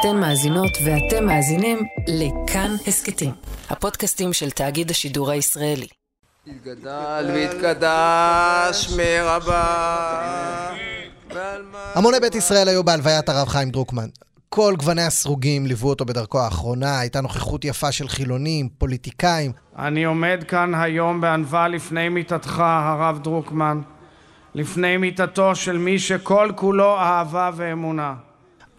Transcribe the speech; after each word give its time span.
אתן 0.00 0.16
מאזינות 0.16 0.78
ואתם 0.84 1.26
מאזינים 1.26 1.78
לכאן 2.08 2.70
הסכתים, 2.86 3.30
הפודקאסטים 3.70 4.32
של 4.32 4.50
תאגיד 4.50 4.90
השידור 4.90 5.30
הישראלי. 5.30 5.86
יתגדל 6.46 7.30
ויתקדש 7.34 8.96
מרבה. 8.96 10.74
המוני 11.94 12.20
בית 12.20 12.34
ישראל 12.34 12.68
היו 12.68 12.84
בהלוויית 12.84 13.28
הרב 13.28 13.48
חיים 13.48 13.70
דרוקמן. 13.70 14.08
כל 14.48 14.74
גווני 14.78 15.02
הסרוגים 15.02 15.66
ליוו 15.66 15.88
אותו 15.88 16.04
בדרכו 16.04 16.40
האחרונה, 16.40 16.98
הייתה 16.98 17.20
נוכחות 17.20 17.64
יפה 17.64 17.92
של 17.92 18.08
חילונים, 18.08 18.68
פוליטיקאים. 18.78 19.52
אני 19.78 20.04
עומד 20.04 20.44
כאן 20.48 20.74
היום 20.74 21.20
בענווה 21.20 21.68
לפני 21.68 22.08
מיתתך, 22.08 22.60
הרב 22.60 23.18
דרוקמן, 23.22 23.80
לפני 24.54 24.96
מיתתו 24.96 25.54
של 25.54 25.78
מי 25.78 25.98
שכל 25.98 26.50
כולו 26.56 26.98
אהבה 26.98 27.50
ואמונה. 27.56 28.27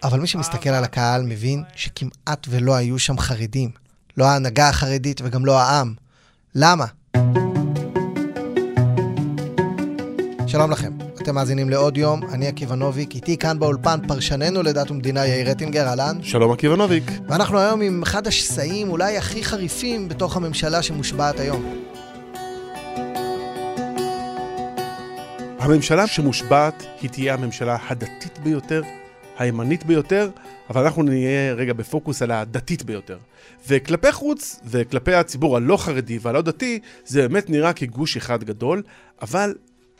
אבל 0.04 0.20
מי 0.20 0.27
שמסתכל 0.27 0.70
על 0.70 0.84
הקהל 0.84 1.23
מבין 1.23 1.63
שכמעט 1.75 2.48
ולא 2.49 2.76
היו 2.76 2.99
שם 2.99 3.17
חרדים. 3.17 3.70
לא 4.17 4.25
ההנהגה 4.25 4.70
החרדית 4.70 5.22
וגם 5.23 5.45
לא 5.45 5.59
העם. 5.59 5.94
למה? 6.55 6.85
שלום 10.48 10.72
לכם, 10.72 10.98
אתם 11.22 11.35
מאזינים 11.35 11.70
לעוד 11.70 11.98
יום, 11.98 12.22
אני 12.34 12.48
עקיבא 12.48 12.75
נוביק, 12.75 13.16
איתי 13.16 13.38
כאן 13.38 13.59
באולפן 13.59 13.99
פרשננו 14.08 14.63
לדת 14.63 14.91
ומדינה 14.91 15.25
יאיר 15.25 15.49
רטינגר, 15.49 15.88
אהלן. 15.88 16.23
שלום 16.23 16.52
עקיבא 16.52 16.75
נוביק. 16.75 17.03
ואנחנו 17.27 17.59
היום 17.59 17.81
עם 17.81 18.02
אחד 18.03 18.27
השסעים 18.27 18.89
אולי 18.89 19.17
הכי 19.17 19.44
חריפים 19.44 20.09
בתוך 20.09 20.38
הממשלה 20.38 20.81
שמושבעת 20.81 21.39
היום. 21.39 21.75
הממשלה 25.59 26.08
שמושבעת 26.08 26.84
היא 27.02 27.09
תהיה 27.09 27.34
הממשלה 27.34 27.77
הדתית 27.89 28.39
ביותר, 28.39 28.81
הימנית 29.39 29.85
ביותר, 29.85 30.29
אבל 30.70 30.84
אנחנו 30.84 31.03
נהיה 31.03 31.53
רגע 31.53 31.73
בפוקוס 31.73 32.21
על 32.21 32.31
הדתית 32.31 32.84
ביותר. 32.84 33.17
וכלפי 33.67 34.11
חוץ, 34.11 34.59
וכלפי 34.66 35.14
הציבור 35.14 35.58
הלא 35.58 35.77
חרדי 35.77 36.19
והלא 36.22 36.41
דתי, 36.41 36.80
זה 37.05 37.22
באמת 37.22 37.49
נראה 37.49 37.73
כגוש 37.73 38.17
אחד 38.17 38.44
גדול, 38.44 38.83
אבל 39.22 39.55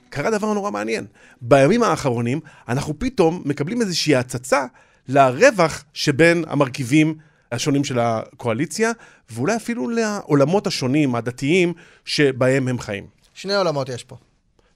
קרה 0.09 0.31
דבר 0.31 0.53
נורא 0.53 0.72
מעניין. 0.72 1.05
בימים 1.41 1.83
האחרונים, 1.83 2.39
אנחנו 2.67 2.99
פתאום 2.99 3.41
מקבלים 3.45 3.81
איזושהי 3.81 4.16
הצצה 4.16 4.66
לרווח 5.08 5.83
שבין 5.94 6.44
המרכיבים 6.47 7.16
השונים 7.52 7.83
של 7.83 7.99
הקואליציה, 7.99 8.92
ואולי 9.30 9.55
אפילו 9.55 9.89
לעולמות 9.89 10.67
השונים, 10.67 11.16
הדתיים, 11.16 11.73
שבהם 12.05 12.67
הם 12.67 12.80
חיים. 12.80 13.08
שני 13.33 13.55
עולמות 13.55 13.89
יש 13.89 14.03
פה. 14.03 14.17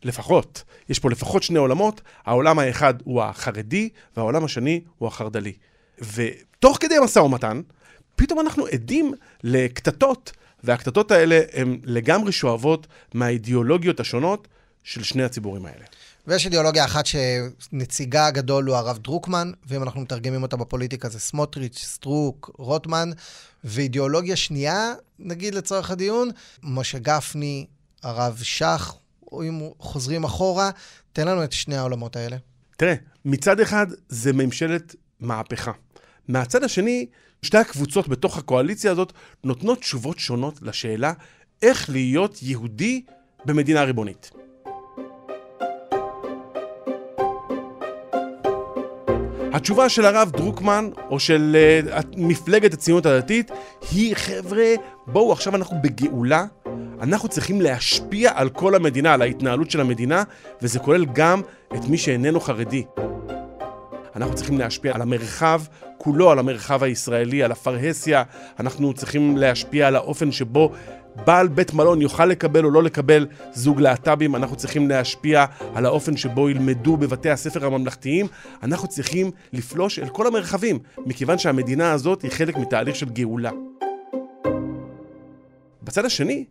לפחות. 0.06 0.64
יש 0.90 1.00
פה 1.00 1.10
לפחות 1.10 1.44
שני 1.44 1.60
עולמות, 1.60 2.02
העולם 2.26 2.60
האחד 2.60 2.94
הוא 3.04 3.22
החרדי, 3.22 3.90
והעולם 4.18 4.44
השני 4.46 4.82
הוא 4.98 5.08
החרד"לי. 5.08 5.54
ותוך 6.14 6.78
כדי 6.80 6.96
המשא 6.96 7.20
ומתן, 7.20 7.62
פתאום 8.16 8.40
אנחנו 8.40 8.66
עדים 8.66 9.14
לקטטות, 9.44 10.32
והקטטות 10.64 11.12
האלה 11.12 11.42
הן 11.54 11.80
לגמרי 11.84 12.32
שואבות 12.32 12.88
מהאידיאולוגיות 13.14 14.00
השונות 14.00 14.48
של 14.84 15.04
שני 15.04 15.24
הציבורים 15.24 15.66
האלה. 15.66 15.86
ויש 16.28 16.46
אידיאולוגיה 16.46 16.86
אחת 16.86 17.06
שנציגה 17.06 18.28
הגדול 18.28 18.66
הוא 18.66 18.76
הרב 18.76 18.98
דרוקמן, 18.98 19.52
ואם 19.68 19.84
אנחנו 19.84 20.02
מתרגמים 20.02 20.44
אותה 20.44 20.58
בפוליטיקה 20.58 21.10
זה 21.10 21.20
סמוטריץ', 21.20 21.78
סטרוק, 21.78 22.52
רוטמן, 22.58 23.12
ואידיאולוגיה 23.64 24.36
שנייה, 24.36 24.94
נגיד 25.20 25.56
לצורך 25.56 25.92
הדיון, 25.92 26.30
משה 26.64 27.00
גפני, 27.00 27.66
הרב 28.04 28.40
שך, 28.44 28.94
אם 29.42 29.70
חוזרים 29.80 30.24
אחורה, 30.24 30.70
תן 31.14 31.28
לנו 31.28 31.44
את 31.44 31.52
שני 31.52 31.76
העולמות 31.76 32.16
האלה. 32.16 32.38
תראה, 32.78 32.96
מצד 33.26 33.60
אחד 33.60 33.88
זה 34.10 34.34
ממשלת 34.34 34.96
מהפכה. 35.20 35.72
מהצד 36.28 36.64
השני, 36.64 37.06
שתי 37.42 37.58
הקבוצות 37.58 38.08
בתוך 38.08 38.38
הקואליציה 38.38 38.92
הזאת 38.92 39.14
נותנות 39.44 39.80
תשובות 39.80 40.20
שונות 40.20 40.62
לשאלה 40.62 41.14
איך 41.62 41.90
להיות 41.90 42.44
יהודי 42.44 43.04
במדינה 43.46 43.84
ריבונית. 43.84 44.32
התשובה 49.54 49.90
של 49.90 50.06
הרב 50.06 50.32
דרוקמן, 50.32 50.90
או 51.10 51.20
של 51.20 51.56
uh, 51.90 52.06
מפלגת 52.18 52.74
הציונות 52.74 53.06
הדתית, 53.06 53.52
היא, 53.92 54.16
חבר'ה, 54.16 54.74
בואו, 55.08 55.32
עכשיו 55.32 55.56
אנחנו 55.56 55.78
בגאולה, 55.84 56.46
אנחנו 57.02 57.30
צריכים 57.30 57.62
להשפיע 57.62 58.32
על 58.36 58.50
כל 58.50 58.76
המדינה, 58.76 59.14
על 59.14 59.22
ההתנהלות 59.22 59.72
של 59.72 59.82
המדינה, 59.82 60.24
וזה 60.62 60.80
כולל 60.80 61.06
גם 61.06 61.42
את 61.76 61.86
מי 61.88 61.98
שאיננו 61.98 62.40
חרדי. 62.40 62.84
אנחנו 64.16 64.36
צריכים 64.36 64.58
להשפיע 64.58 64.96
על 64.96 65.02
המרחב 65.02 65.62
כולו, 65.98 66.32
על 66.32 66.40
המרחב 66.40 66.84
הישראלי, 66.84 67.44
על 67.44 67.52
הפרהסיה, 67.52 68.24
אנחנו 68.60 68.94
צריכים 68.94 69.38
להשפיע 69.38 69.88
על 69.88 69.96
האופן 69.96 70.32
שבו 70.32 70.72
בעל 71.26 71.48
בית 71.48 71.74
מלון 71.74 72.02
יוכל 72.02 72.26
לקבל 72.26 72.66
או 72.66 72.70
לא 72.70 72.84
לקבל 72.84 73.28
זוג 73.54 73.80
להט"בים, 73.80 74.36
אנחנו 74.36 74.56
צריכים 74.56 74.90
להשפיע 74.90 75.46
על 75.76 75.86
האופן 75.86 76.18
שבו 76.18 76.50
ילמדו 76.50 76.98
בבתי 76.98 77.30
הספר 77.30 77.66
הממלכתיים, 77.66 78.28
אנחנו 78.64 78.88
צריכים 78.88 79.32
לפלוש 79.54 80.00
אל 80.00 80.10
כל 80.10 80.28
המרחבים, 80.28 80.80
מכיוון 80.98 81.38
שהמדינה 81.38 81.92
הזאת 81.92 82.22
היא 82.22 82.32
חלק 82.32 82.58
מתהליך 82.58 82.96
של 82.96 83.10
גאולה. 83.10 83.52
בצד 85.84 86.06
השני, 86.06 86.46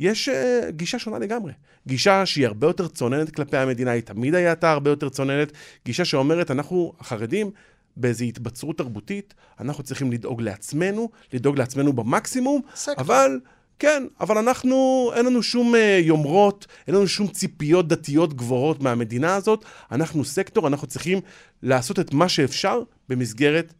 יש 0.00 0.28
uh, 0.28 0.70
גישה 0.70 0.98
שונה 0.98 1.18
לגמרי. 1.18 1.52
גישה 1.86 2.26
שהיא 2.26 2.46
הרבה 2.46 2.66
יותר 2.66 2.88
צוננת 2.88 3.30
כלפי 3.30 3.56
המדינה, 3.56 3.90
היא 3.90 4.02
תמיד 4.02 4.34
הייתה 4.34 4.72
הרבה 4.72 4.90
יותר 4.90 5.08
צוננת. 5.08 5.52
גישה 5.84 6.04
שאומרת, 6.04 6.50
אנחנו, 6.50 6.92
החרדים, 7.00 7.50
באיזו 7.96 8.24
התבצרות 8.24 8.78
תרבותית, 8.78 9.34
אנחנו 9.60 9.84
צריכים 9.84 10.12
לדאוג 10.12 10.42
לעצמנו, 10.42 11.10
לדאוג 11.32 11.58
לעצמנו 11.58 11.92
במקסימום, 11.92 12.60
סקטור. 12.74 13.04
אבל... 13.04 13.40
כן, 13.78 14.02
אבל 14.20 14.38
אנחנו, 14.38 15.10
אין 15.14 15.26
לנו 15.26 15.42
שום 15.42 15.74
uh, 15.74 15.78
יומרות, 16.00 16.66
אין 16.86 16.94
לנו 16.94 17.08
שום 17.08 17.28
ציפיות 17.28 17.88
דתיות 17.88 18.34
גבוהות 18.34 18.82
מהמדינה 18.82 19.34
הזאת. 19.34 19.64
אנחנו 19.92 20.24
סקטור, 20.24 20.68
אנחנו 20.68 20.86
צריכים 20.86 21.20
לעשות 21.62 21.98
את 21.98 22.14
מה 22.14 22.28
שאפשר 22.28 22.82
במסגרת 23.08 23.72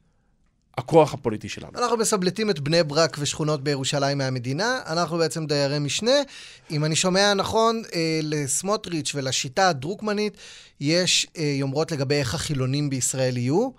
הכוח 0.79 1.15
הפוליטי 1.15 1.49
שלנו. 1.49 1.73
אנחנו 1.79 1.97
מסבלטים 1.97 2.51
את 2.51 2.61
בני 2.61 2.83
ברק 2.83 3.17
ושכונות 3.21 3.65
בירושלים 3.65 4.19
מהמדינה, 4.19 4.81
אנחנו 4.87 5.19
בעצם 5.19 5.47
דיירי 5.47 5.79
משנה. 5.79 6.17
אם 6.71 6.85
אני 6.85 6.97
שומע 6.97 7.35
נכון, 7.35 7.83
אה, 7.95 8.21
לסמוטריץ' 8.23 9.13
ולשיטה 9.15 9.69
הדרוקמנית 9.69 10.37
יש 10.81 11.27
אה, 11.39 11.43
יומרות 11.43 11.93
לגבי 11.93 12.15
איך 12.15 12.35
החילונים 12.35 12.91
בישראל 12.91 13.37
יהיו. 13.37 13.71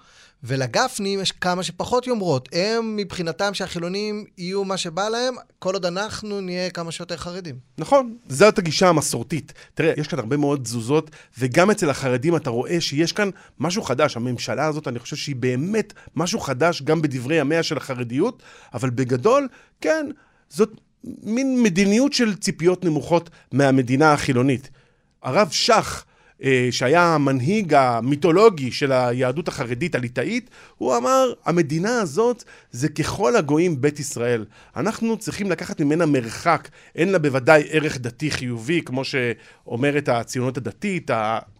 ולגפנים 0.43 1.19
יש 1.19 1.31
כמה 1.31 1.63
שפחות 1.63 2.07
יומרות. 2.07 2.49
הם, 2.51 2.95
מבחינתם 2.95 3.53
שהחילונים 3.53 4.25
יהיו 4.37 4.63
מה 4.65 4.77
שבא 4.77 5.09
להם, 5.09 5.35
כל 5.59 5.73
עוד 5.73 5.85
אנחנו 5.85 6.41
נהיה 6.41 6.69
כמה 6.69 6.91
שיותר 6.91 7.17
חרדים. 7.17 7.55
נכון, 7.77 8.17
זאת 8.29 8.57
הגישה 8.59 8.89
המסורתית. 8.89 9.53
תראה, 9.73 9.93
יש 9.97 10.07
כאן 10.07 10.19
הרבה 10.19 10.37
מאוד 10.37 10.63
תזוזות, 10.63 11.11
וגם 11.39 11.71
אצל 11.71 11.89
החרדים 11.89 12.35
אתה 12.35 12.49
רואה 12.49 12.81
שיש 12.81 13.11
כאן 13.11 13.29
משהו 13.59 13.81
חדש. 13.81 14.17
הממשלה 14.17 14.65
הזאת, 14.65 14.87
אני 14.87 14.99
חושב 14.99 15.15
שהיא 15.15 15.35
באמת 15.35 15.93
משהו 16.15 16.39
חדש 16.39 16.81
גם 16.81 17.01
בדברי 17.01 17.35
ימיה 17.35 17.63
של 17.63 17.77
החרדיות, 17.77 18.43
אבל 18.73 18.89
בגדול, 18.89 19.47
כן, 19.81 20.05
זאת 20.49 20.71
מין 21.03 21.63
מדיניות 21.63 22.13
של 22.13 22.35
ציפיות 22.35 22.85
נמוכות 22.85 23.29
מהמדינה 23.51 24.13
החילונית. 24.13 24.69
הרב 25.23 25.49
שך, 25.51 26.05
שהיה 26.71 27.15
המנהיג 27.15 27.73
המיתולוגי 27.73 28.71
של 28.71 28.91
היהדות 28.91 29.47
החרדית 29.47 29.95
הליטאית, 29.95 30.49
הוא 30.77 30.97
אמר, 30.97 31.33
המדינה 31.45 32.01
הזאת 32.01 32.43
זה 32.71 32.89
ככל 32.89 33.35
הגויים 33.35 33.81
בית 33.81 33.99
ישראל. 33.99 34.45
אנחנו 34.75 35.17
צריכים 35.17 35.51
לקחת 35.51 35.81
ממנה 35.81 36.05
מרחק. 36.05 36.69
אין 36.95 37.09
לה 37.11 37.19
בוודאי 37.19 37.63
ערך 37.69 37.97
דתי 37.97 38.31
חיובי, 38.31 38.81
כמו 38.85 39.03
שאומרת 39.03 40.09
הציונות 40.09 40.57
הדתית, 40.57 41.11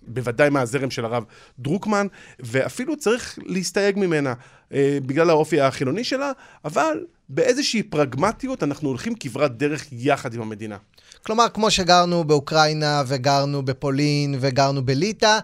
בוודאי 0.08 0.50
מהזרם 0.50 0.92
של 0.92 1.06
הרב 1.06 1.24
דרוקמן, 1.60 2.08
ואפילו 2.40 2.98
צריך 2.98 3.40
להסתייג 3.46 4.00
ממנה 4.00 4.34
אה, 4.74 4.98
בגלל 5.06 5.30
האופי 5.30 5.62
החילוני 5.62 6.04
שלה, 6.04 6.32
אבל 6.66 7.06
באיזושהי 7.30 7.84
פרגמטיות 7.84 8.64
אנחנו 8.64 8.90
הולכים 8.90 9.16
כברת 9.20 9.58
דרך 9.58 9.86
יחד 9.92 10.34
עם 10.34 10.42
המדינה. 10.42 10.78
כלומר, 11.26 11.50
כמו 11.54 11.72
שגרנו 11.72 12.24
באוקראינה 12.24 13.04
וגרנו 13.08 13.66
בפולין 13.66 14.36
וגרנו 14.40 14.86
בליטא, 14.86 15.40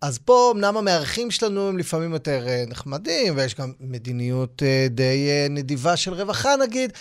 אז 0.00 0.18
פה 0.18 0.52
אמנם 0.54 0.76
המארחים 0.76 1.30
שלנו 1.30 1.68
הם 1.68 1.78
לפעמים 1.78 2.12
יותר 2.12 2.48
אה, 2.48 2.64
נחמדים, 2.68 3.36
ויש 3.36 3.54
גם 3.54 3.72
מדיניות 3.80 4.62
אה, 4.62 4.86
די 4.90 5.28
אה, 5.28 5.46
נדיבה 5.50 5.96
של 5.96 6.14
רווחה 6.14 6.56
נגיד, 6.56 6.92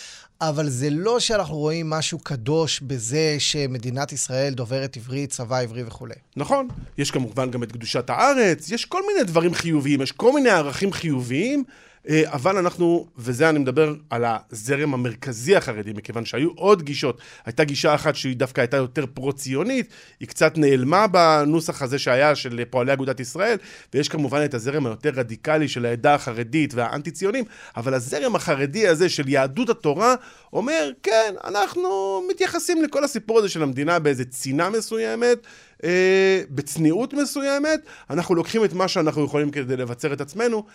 אבל 0.42 0.69
זה 0.69 0.89
לא 0.89 1.19
שאנחנו 1.19 1.56
רואים 1.56 1.89
משהו 1.89 2.19
קדוש 2.19 2.80
בזה 2.80 3.36
שמדינת 3.39 4.12
ישראל 4.12 4.54
דוברת 4.54 4.98
עברית, 4.98 5.30
צבא 5.30 5.60
עברי 5.60 5.83
וכולי. 5.83 6.16
נכון. 6.38 6.68
יש 6.98 7.12
כמובן 7.12 7.51
גם 7.51 7.63
את 7.63 7.72
קדושת 7.72 8.10
הארץ, 8.10 8.72
יש 8.72 8.86
כל 8.86 9.01
מיני 9.07 9.24
דברים 9.24 9.54
חיוביים, 9.54 10.01
יש 10.01 10.12
כל 10.12 10.33
מיני 10.33 10.50
ערכים 10.50 10.94
חיוביים. 10.94 11.63
אה, 12.09 12.24
אבל 12.25 12.57
אנחנו, 12.57 13.07
וזה 13.18 13.50
אני 13.50 13.59
מדבר 13.59 13.95
על 14.09 14.24
הזרם 14.27 14.94
המרכזי 14.94 15.56
החרדי, 15.56 15.94
מכיוון 15.94 16.25
שהיו 16.25 16.50
עוד 16.56 16.81
גישות. 16.81 17.21
הייתה 17.45 17.63
גישה 17.63 17.95
אחת 17.95 18.15
שהיא 18.15 18.36
דווקא 18.36 18.62
הייתה 18.62 18.77
יותר 18.77 19.06
פרו-ציונית, 19.13 19.88
היא 20.19 20.27
קצת 20.27 20.57
נעלמה 20.57 21.07
בנוסח 21.07 21.81
הזה 21.81 22.00
שהיה 22.00 22.36
של 22.36 22.62
פועלי 22.69 22.94
אגודת 22.94 23.19
ישראל, 23.19 23.57
ויש 23.94 24.09
כמובן 24.09 24.45
את 24.45 24.53
הזרם 24.53 24.86
היותר 24.86 25.09
רדיקלי 25.09 25.68
של 25.68 25.86
העדה 25.86 26.13
החרדית 26.13 26.74
והאנטי-ציונים, 26.74 27.44
אבל 27.77 27.94
הזרם 27.94 28.36
החרדי 28.36 28.88
הזה 28.88 29.09
של 29.09 29.30
יהדות 29.30 29.69
התורה 29.69 30.15
אומר, 30.54 30.92
כן, 31.04 31.33
אנחנו 31.44 32.21
מתייחסים 32.30 32.83
לכל 32.83 33.04
הסיפור 33.04 33.39
הזה 33.39 33.50
של 33.50 33.63
המדינה 33.63 34.00
באיזה 34.00 34.25
צינה 34.25 34.69
מסוימת, 34.69 35.38
אה, 35.83 36.42
בצניעות 36.50 37.13
מסוימת, 37.13 37.80
אנחנו 38.09 38.36
לוקחים 38.36 38.65
את 38.65 38.74
מה 38.74 38.88
שאנחנו 38.88 39.25
יכולים 39.25 39.51
כדי 39.51 39.77
לבצר 39.77 40.13
את 40.13 40.21
עצמנו, 40.21 40.65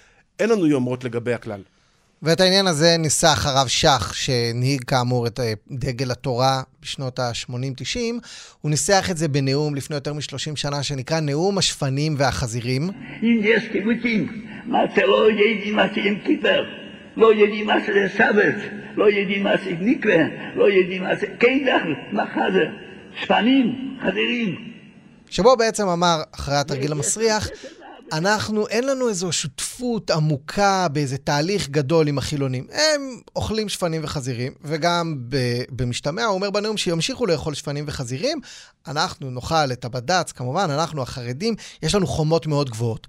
אין 0.40 0.50
לנו 0.50 0.66
יומרות 0.66 1.04
לגבי 1.04 1.34
הכלל. 1.34 1.60
ואת 2.22 2.40
העניין 2.40 2.66
הזה 2.66 2.96
ניסח 2.98 3.46
הרב 3.46 3.66
שך, 3.68 4.12
שהנהיג 4.14 4.84
כאמור 4.84 5.26
את 5.26 5.40
אה, 5.40 5.52
דגל 5.70 6.10
התורה 6.10 6.62
בשנות 6.82 7.18
ה-80-90, 7.18 7.98
הוא 8.60 8.70
ניסח 8.70 9.10
את 9.10 9.16
זה 9.16 9.28
בנאום 9.28 9.74
לפני 9.74 9.96
יותר 9.96 10.12
מ-30 10.12 10.56
שנה, 10.56 10.82
שנקרא 10.82 11.20
נאום 11.20 11.58
השפנים 11.58 12.14
והחזירים. 12.18 12.90
אם 13.22 13.40
יש 13.42 13.64
קיבוצים, 13.72 14.46
מה 14.64 14.78
זה 14.96 15.02
לא 15.06 15.30
יודעים 15.30 15.76
מה 15.76 15.86
זה 15.94 16.00
עם 16.04 16.18
כיפר, 16.26 16.64
לא 17.16 17.34
יודעים 17.34 17.66
מה 17.66 17.74
זה 17.86 18.06
סבת, 18.16 18.54
לא 18.96 19.10
יודעים 19.10 19.42
מה 19.44 19.56
זה 19.64 19.70
מקווה, 19.80 20.22
לא 20.56 20.70
יודעים 20.70 21.02
מה 21.02 21.16
זה 21.16 21.26
מה 22.12 22.24
זה, 22.52 22.64
שפנים, 23.22 23.96
חזירים. 24.02 24.72
שבו 25.30 25.56
בעצם 25.56 25.88
אמר, 25.88 26.22
אחרי 26.32 26.56
התרגיל 26.56 26.92
המסריח, 26.92 27.48
אנחנו, 28.12 28.68
אין 28.68 28.86
לנו 28.86 29.08
איזו 29.08 29.32
שותפות 29.32 30.10
עמוקה 30.10 30.88
באיזה 30.88 31.18
תהליך 31.18 31.68
גדול 31.68 32.08
עם 32.08 32.18
החילונים. 32.18 32.66
הם 32.72 33.20
אוכלים 33.36 33.68
שפנים 33.68 34.04
וחזירים, 34.04 34.52
וגם 34.62 35.16
במשתמע 35.70 36.24
הוא 36.24 36.34
אומר 36.34 36.50
בנאום 36.50 36.76
שימשיכו 36.76 37.26
לאכול 37.26 37.54
שפנים 37.54 37.84
וחזירים. 37.88 38.40
אנחנו 38.86 39.30
נאכל 39.30 39.72
את 39.72 39.84
הבד"ץ, 39.84 40.32
כמובן, 40.32 40.70
אנחנו 40.70 41.02
החרדים, 41.02 41.54
יש 41.82 41.94
לנו 41.94 42.06
חומות 42.06 42.46
מאוד 42.46 42.70
גבוהות. 42.70 43.06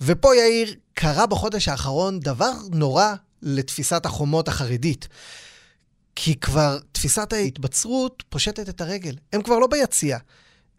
ופה, 0.00 0.36
יאיר, 0.36 0.74
קרה 0.94 1.26
בחודש 1.26 1.68
האחרון 1.68 2.20
דבר 2.20 2.52
נורא 2.70 3.14
לתפיסת 3.42 4.06
החומות 4.06 4.48
החרדית. 4.48 5.08
כי 6.16 6.34
כבר 6.34 6.78
תפיסת 6.92 7.32
ההתבצרות 7.32 8.22
פושטת 8.28 8.68
את 8.68 8.80
הרגל. 8.80 9.14
הם 9.32 9.42
כבר 9.42 9.58
לא 9.58 9.66
ביציע. 9.66 10.18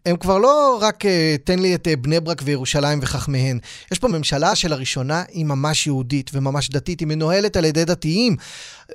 הם 0.06 0.16
כבר 0.16 0.38
לא 0.38 0.78
רק 0.80 1.04
uh, 1.04 1.08
תן 1.44 1.58
לי 1.58 1.74
את 1.74 1.86
uh, 1.86 1.96
בני 1.96 2.20
ברק 2.20 2.42
וירושלים 2.44 2.98
וחכמיהן. 3.02 3.58
יש 3.92 3.98
פה 3.98 4.08
ממשלה 4.08 4.54
שלראשונה 4.54 5.22
היא 5.28 5.44
ממש 5.44 5.86
יהודית 5.86 6.30
וממש 6.34 6.70
דתית, 6.70 7.00
היא 7.00 7.08
מנוהלת 7.08 7.56
על 7.56 7.64
ידי 7.64 7.84
דתיים. 7.84 8.36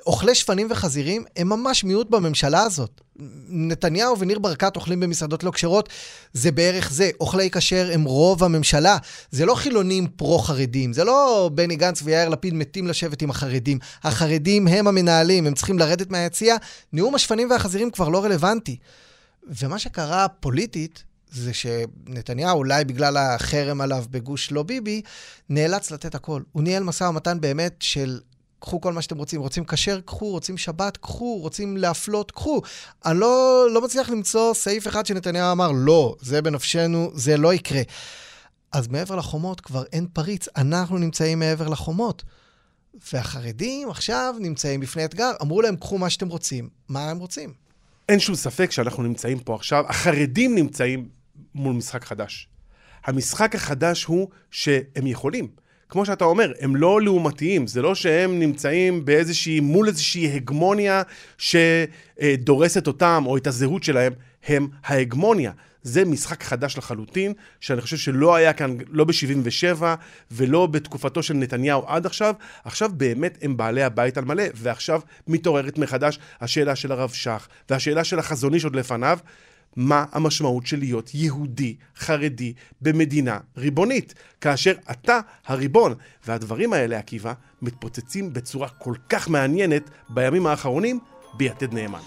אוכלי 0.07 0.35
שפנים 0.35 0.67
וחזירים 0.69 1.23
הם 1.37 1.49
ממש 1.49 1.83
מיעוט 1.83 2.09
בממשלה 2.09 2.63
הזאת. 2.63 3.01
נתניהו 3.49 4.19
וניר 4.19 4.39
ברקת 4.39 4.75
אוכלים 4.75 4.99
במסעדות 4.99 5.43
לא 5.43 5.51
כשרות, 5.51 5.89
זה 6.33 6.51
בערך 6.51 6.91
זה. 6.91 7.09
אוכלי 7.19 7.49
כשר 7.51 7.89
הם 7.93 8.03
רוב 8.03 8.43
הממשלה. 8.43 8.97
זה 9.31 9.45
לא 9.45 9.55
חילונים 9.55 10.07
פרו-חרדים, 10.07 10.93
זה 10.93 11.03
לא 11.03 11.49
בני 11.53 11.75
גנץ 11.75 12.01
ויאיר 12.03 12.29
לפיד 12.29 12.53
מתים 12.53 12.87
לשבת 12.87 13.21
עם 13.21 13.29
החרדים. 13.29 13.79
החרדים 14.03 14.67
הם 14.67 14.87
המנהלים, 14.87 15.47
הם 15.47 15.53
צריכים 15.53 15.79
לרדת 15.79 16.11
מהיציע. 16.11 16.55
נאום 16.93 17.15
השפנים 17.15 17.49
והחזירים 17.49 17.91
כבר 17.91 18.09
לא 18.09 18.23
רלוונטי. 18.23 18.77
ומה 19.47 19.79
שקרה 19.79 20.27
פוליטית, 20.27 21.03
זה 21.31 21.53
שנתניהו, 21.53 22.57
אולי 22.57 22.85
בגלל 22.85 23.17
החרם 23.17 23.81
עליו 23.81 24.03
בגוש 24.11 24.51
לא 24.51 24.63
ביבי, 24.63 25.01
נאלץ 25.49 25.91
לתת 25.91 26.15
הכל. 26.15 26.41
הוא 26.51 26.63
ניהל 26.63 26.83
משא 26.83 27.03
ומתן 27.03 27.41
באמת 27.41 27.75
של 27.79 28.19
קחו 28.61 28.81
כל 28.81 28.93
מה 28.93 29.01
שאתם 29.01 29.17
רוצים. 29.17 29.41
רוצים 29.41 29.65
כשר, 29.65 29.99
קחו, 30.01 30.31
רוצים 30.31 30.57
שבת, 30.57 30.97
קחו, 30.97 31.37
רוצים 31.41 31.77
להפלות, 31.77 32.31
קחו. 32.31 32.61
אני 33.05 33.19
לא, 33.19 33.67
לא 33.71 33.81
מצליח 33.81 34.09
למצוא 34.09 34.53
סעיף 34.53 34.87
אחד 34.87 35.05
שנתניהו 35.05 35.51
אמר, 35.51 35.71
לא, 35.71 36.15
זה 36.21 36.41
בנפשנו, 36.41 37.11
זה 37.13 37.37
לא 37.37 37.53
יקרה. 37.53 37.81
אז 38.71 38.87
מעבר 38.87 39.15
לחומות 39.15 39.61
כבר 39.61 39.83
אין 39.93 40.07
פריץ, 40.13 40.47
אנחנו 40.57 40.97
נמצאים 40.97 41.39
מעבר 41.39 41.67
לחומות. 41.67 42.23
והחרדים 43.13 43.89
עכשיו 43.89 44.35
נמצאים 44.39 44.79
בפני 44.79 45.05
אתגר, 45.05 45.31
אמרו 45.41 45.61
להם, 45.61 45.75
קחו 45.75 45.97
מה 45.97 46.09
שאתם 46.09 46.27
רוצים. 46.27 46.69
מה 46.89 47.09
הם 47.09 47.17
רוצים? 47.17 47.53
אין 48.11 48.19
שום 48.19 48.35
ספק 48.35 48.71
שאנחנו 48.71 49.03
נמצאים 49.03 49.39
פה 49.39 49.55
עכשיו, 49.55 49.85
החרדים 49.87 50.55
נמצאים 50.55 51.09
מול 51.55 51.73
משחק 51.75 52.03
חדש. 52.05 52.49
המשחק 53.05 53.55
החדש 53.55 54.03
הוא 54.03 54.27
שהם 54.51 55.07
יכולים. 55.07 55.47
כמו 55.91 56.05
שאתה 56.05 56.25
אומר, 56.25 56.51
הם 56.59 56.75
לא 56.75 57.01
לעומתיים, 57.01 57.67
זה 57.67 57.81
לא 57.81 57.95
שהם 57.95 58.39
נמצאים 58.39 59.05
באיזושהי, 59.05 59.59
מול 59.59 59.87
איזושהי 59.87 60.35
הגמוניה 60.35 61.01
שדורסת 61.37 62.87
אותם 62.87 63.23
או 63.25 63.37
את 63.37 63.47
הזהות 63.47 63.83
שלהם, 63.83 64.13
הם 64.47 64.67
ההגמוניה. 64.83 65.51
זה 65.83 66.05
משחק 66.05 66.43
חדש 66.43 66.77
לחלוטין, 66.77 67.33
שאני 67.59 67.81
חושב 67.81 67.97
שלא 67.97 68.35
היה 68.35 68.53
כאן, 68.53 68.77
לא 68.89 69.03
ב-77' 69.03 69.83
ולא 70.31 70.65
בתקופתו 70.65 71.23
של 71.23 71.33
נתניהו 71.33 71.83
עד 71.87 72.05
עכשיו. 72.05 72.35
עכשיו 72.63 72.91
באמת 72.93 73.37
הם 73.41 73.57
בעלי 73.57 73.83
הבית 73.83 74.17
על 74.17 74.25
מלא, 74.25 74.43
ועכשיו 74.55 75.01
מתעוררת 75.27 75.77
מחדש 75.77 76.19
השאלה 76.41 76.75
של 76.75 76.91
הרב 76.91 77.09
שך, 77.09 77.47
והשאלה 77.69 78.03
של 78.03 78.19
החזון 78.19 78.53
איש 78.53 78.63
עוד 78.63 78.75
לפניו. 78.75 79.19
מה 79.75 80.05
המשמעות 80.11 80.65
של 80.65 80.79
להיות 80.79 81.11
יהודי 81.13 81.75
חרדי 81.97 82.53
במדינה 82.81 83.37
ריבונית, 83.57 84.13
כאשר 84.41 84.73
אתה 84.91 85.19
הריבון. 85.47 85.93
והדברים 86.27 86.73
האלה, 86.73 86.97
עקיבא, 86.97 87.33
מתפוצצים 87.61 88.33
בצורה 88.33 88.67
כל 88.69 88.95
כך 89.09 89.29
מעניינת 89.29 89.89
בימים 90.09 90.47
האחרונים 90.47 90.99
ביתד 91.33 91.73
נאמן. 91.73 91.99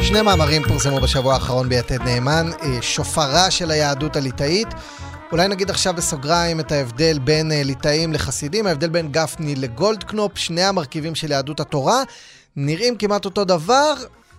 שני 0.00 0.22
מאמרים 0.22 0.62
פורסמו 0.68 1.00
בשבוע 1.00 1.34
האחרון 1.34 1.68
ביתד 1.68 2.02
נאמן, 2.02 2.50
אה, 2.62 2.82
שופרה 2.82 3.50
של 3.50 3.70
היהדות 3.70 4.16
הליטאית. 4.16 4.68
אולי 5.32 5.48
נגיד 5.48 5.70
עכשיו 5.70 5.94
בסוגריים 5.94 6.60
את 6.60 6.72
ההבדל 6.72 7.18
בין 7.18 7.52
אה, 7.52 7.62
ליטאים 7.62 8.12
לחסידים, 8.12 8.66
ההבדל 8.66 8.88
בין 8.88 9.12
גפני 9.12 9.54
לגולדקנופ, 9.54 10.38
שני 10.38 10.62
המרכיבים 10.62 11.14
של 11.14 11.30
יהדות 11.30 11.60
התורה, 11.60 12.02
נראים 12.56 12.96
כמעט 12.96 13.24
אותו 13.24 13.44
דבר. 13.44 13.94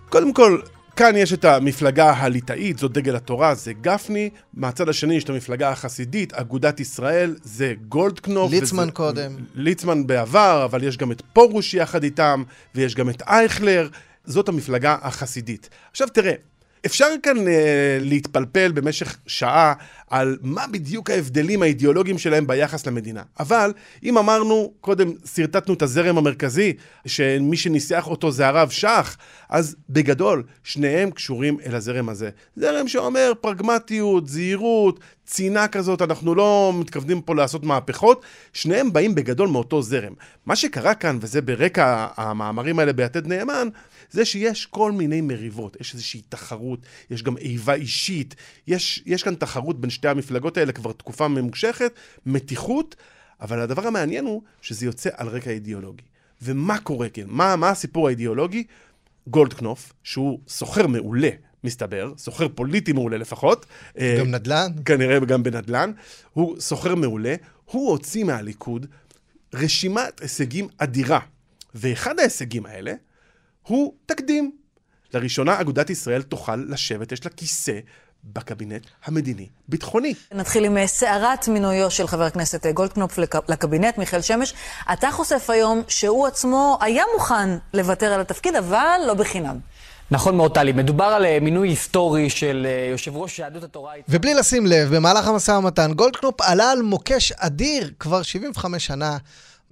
קודם 0.10 0.34
כל, 0.34 0.60
כאן 0.96 1.16
יש 1.16 1.34
את 1.34 1.46
המפלגה 1.46 2.12
הליטאית, 2.12 2.78
זאת 2.78 2.92
דגל 2.92 3.16
התורה, 3.16 3.56
זה 3.56 3.74
גפני. 3.82 4.30
מהצד 4.54 4.90
השני 4.90 5.16
יש 5.16 5.24
את 5.24 5.30
המפלגה 5.30 5.70
החסידית, 5.70 6.34
אגודת 6.34 6.80
ישראל, 6.80 7.36
זה 7.44 7.74
גולדקנופ. 7.90 8.52
ליצמן 8.52 8.84
וזה, 8.84 8.92
קודם. 8.92 9.36
ליצמן 9.56 10.08
בעבר, 10.08 10.66
אבל 10.66 10.84
יש 10.84 10.98
גם 10.98 11.12
את 11.12 11.22
פרוש 11.34 11.74
יחד 11.74 12.04
איתם, 12.04 12.44
ויש 12.76 12.96
גם 12.96 13.10
את 13.10 13.22
אייכלר. 13.22 13.88
זאת 14.26 14.50
המפלגה 14.50 14.98
החסידית. 15.02 15.70
עכשיו 15.92 16.08
תראה, 16.08 16.34
אפשר 16.86 17.08
כאן 17.24 17.48
אה, 17.48 17.98
להתפלפל 18.02 18.72
במשך 18.72 19.18
שעה 19.28 19.74
על 20.10 20.38
מה 20.42 20.68
בדיוק 20.68 21.10
ההבדלים 21.10 21.62
האידיאולוגיים 21.62 22.18
שלהם 22.18 22.48
ביחס 22.48 22.88
למדינה. 22.88 23.22
אבל 23.40 23.74
אם 24.04 24.18
אמרנו, 24.18 24.74
קודם 24.82 25.12
שרטטנו 25.36 25.74
את 25.74 25.82
הזרם 25.82 26.18
המרכזי, 26.18 26.74
שמי 27.06 27.58
שניסח 27.58 28.08
אותו 28.08 28.32
זה 28.32 28.48
הרב 28.48 28.70
שך, 28.70 29.18
אז 29.50 29.76
בגדול, 29.90 30.44
שניהם 30.64 31.12
קשורים 31.12 31.58
אל 31.66 31.76
הזרם 31.76 32.10
הזה. 32.10 32.30
זרם 32.56 32.88
שאומר 32.88 33.32
פרגמטיות, 33.42 34.28
זהירות, 34.28 35.00
צינה 35.26 35.68
כזאת, 35.68 36.02
אנחנו 36.02 36.36
לא 36.36 36.74
מתכוונים 36.76 37.22
פה 37.22 37.36
לעשות 37.36 37.64
מהפכות, 37.64 38.26
שניהם 38.54 38.94
באים 38.94 39.16
בגדול 39.16 39.48
מאותו 39.48 39.82
זרם. 39.82 40.14
מה 40.46 40.56
שקרה 40.56 40.94
כאן, 40.94 41.18
וזה 41.22 41.42
ברקע 41.42 42.08
המאמרים 42.18 42.80
האלה 42.80 42.94
ביתד 42.94 43.28
נאמן, 43.28 43.68
זה 44.14 44.26
שיש 44.26 44.66
כל 44.66 44.92
מיני 44.92 45.22
מריבות, 45.22 45.78
יש 45.82 45.94
איזושהי 45.94 46.22
תחרות, 46.30 46.80
יש 47.10 47.24
גם 47.24 47.38
איבה 47.38 47.74
אישית, 47.74 48.36
יש, 48.68 49.04
יש 49.06 49.24
כאן 49.24 49.36
תחרות 49.36 49.82
בין 49.82 49.90
שתי 49.90 50.08
המפלגות 50.08 50.58
האלה 50.58 50.72
כבר 50.72 50.92
תקופה 50.92 51.28
ממושכת, 51.28 51.94
מתיחות, 52.26 52.96
אבל 53.42 53.60
הדבר 53.60 53.88
המעניין 53.88 54.26
הוא 54.26 54.42
שזה 54.62 54.86
יוצא 54.86 55.10
על 55.14 55.28
רקע 55.28 55.50
אידיאולוגי. 55.50 56.04
ומה 56.42 56.78
קורה 56.78 57.10
כן? 57.10 57.24
מה, 57.28 57.56
מה 57.56 57.70
הסיפור 57.70 58.08
האידיאולוגי? 58.08 58.64
גולדקנופ, 59.28 59.94
שהוא 60.04 60.40
סוחר 60.48 60.88
מעולה, 60.88 61.30
מסתבר, 61.64 62.14
סוחר 62.18 62.48
פוליטי 62.56 62.94
מעולה 62.94 63.18
לפחות. 63.18 63.66
אה, 63.98 64.16
גם 64.20 64.32
נדל"ן? 64.32 64.72
כנראה 64.86 65.20
גם 65.20 65.44
בנדל"ן. 65.44 65.92
הוא 66.34 66.60
סוחר 66.60 66.96
מעולה, 66.96 67.36
הוא 67.66 67.90
הוציא 67.92 68.24
מהליכוד 68.24 68.86
רשימת 69.54 70.22
הישגים 70.22 70.68
אדירה. 70.78 71.20
ואחד 71.76 72.20
ההישגים 72.20 72.66
האלה 72.66 72.94
הוא 73.68 73.94
תקדים. 74.06 74.52
לראשונה 75.14 75.62
אגודת 75.62 75.90
ישראל 75.90 76.22
תוכל 76.22 76.56
לשבת, 76.56 77.12
יש 77.12 77.26
לה 77.26 77.32
כיסא 77.32 77.80
בקבינט 78.24 78.86
המדיני-ביטחוני. 79.06 80.14
נתחיל 80.34 80.66
עם 80.66 80.78
אה, 80.78 80.88
סערת 80.88 81.48
מינויו 81.48 81.92
של 81.92 82.08
חבר 82.08 82.24
הכנסת 82.24 82.66
אה, 82.66 82.72
גולדקנופ 82.72 83.20
לקבינט, 83.50 83.98
מיכאל 83.98 84.22
שמש. 84.22 84.54
אתה 84.94 85.12
חושף 85.12 85.50
היום 85.50 85.82
שהוא 85.88 86.28
עצמו 86.28 86.78
היה 86.82 87.04
מוכן 87.14 87.50
לוותר 87.74 88.14
על 88.14 88.22
התפקיד, 88.22 88.56
אבל 88.56 89.00
לא 89.08 89.14
בחינם. 89.14 89.60
נכון 90.12 90.38
מאוד, 90.38 90.54
טלי. 90.54 90.72
מדובר 90.72 91.06
על 91.06 91.26
אה, 91.26 91.38
מינוי 91.42 91.70
היסטורי 91.70 92.30
של 92.30 92.68
יושב 92.92 93.16
ראש 93.16 93.40
יהדות 93.40 93.64
התורה. 93.64 93.94
ובלי 94.10 94.34
לשים 94.34 94.66
לב, 94.66 94.96
במהלך 94.96 95.28
המשא 95.28 95.52
ומתן, 95.52 95.94
גולדקנופ 95.94 96.42
עלה 96.42 96.72
על 96.72 96.82
מוקש 96.82 97.32
אדיר 97.32 97.92
כבר 98.00 98.22
75 98.22 98.86
שנה. 98.86 99.18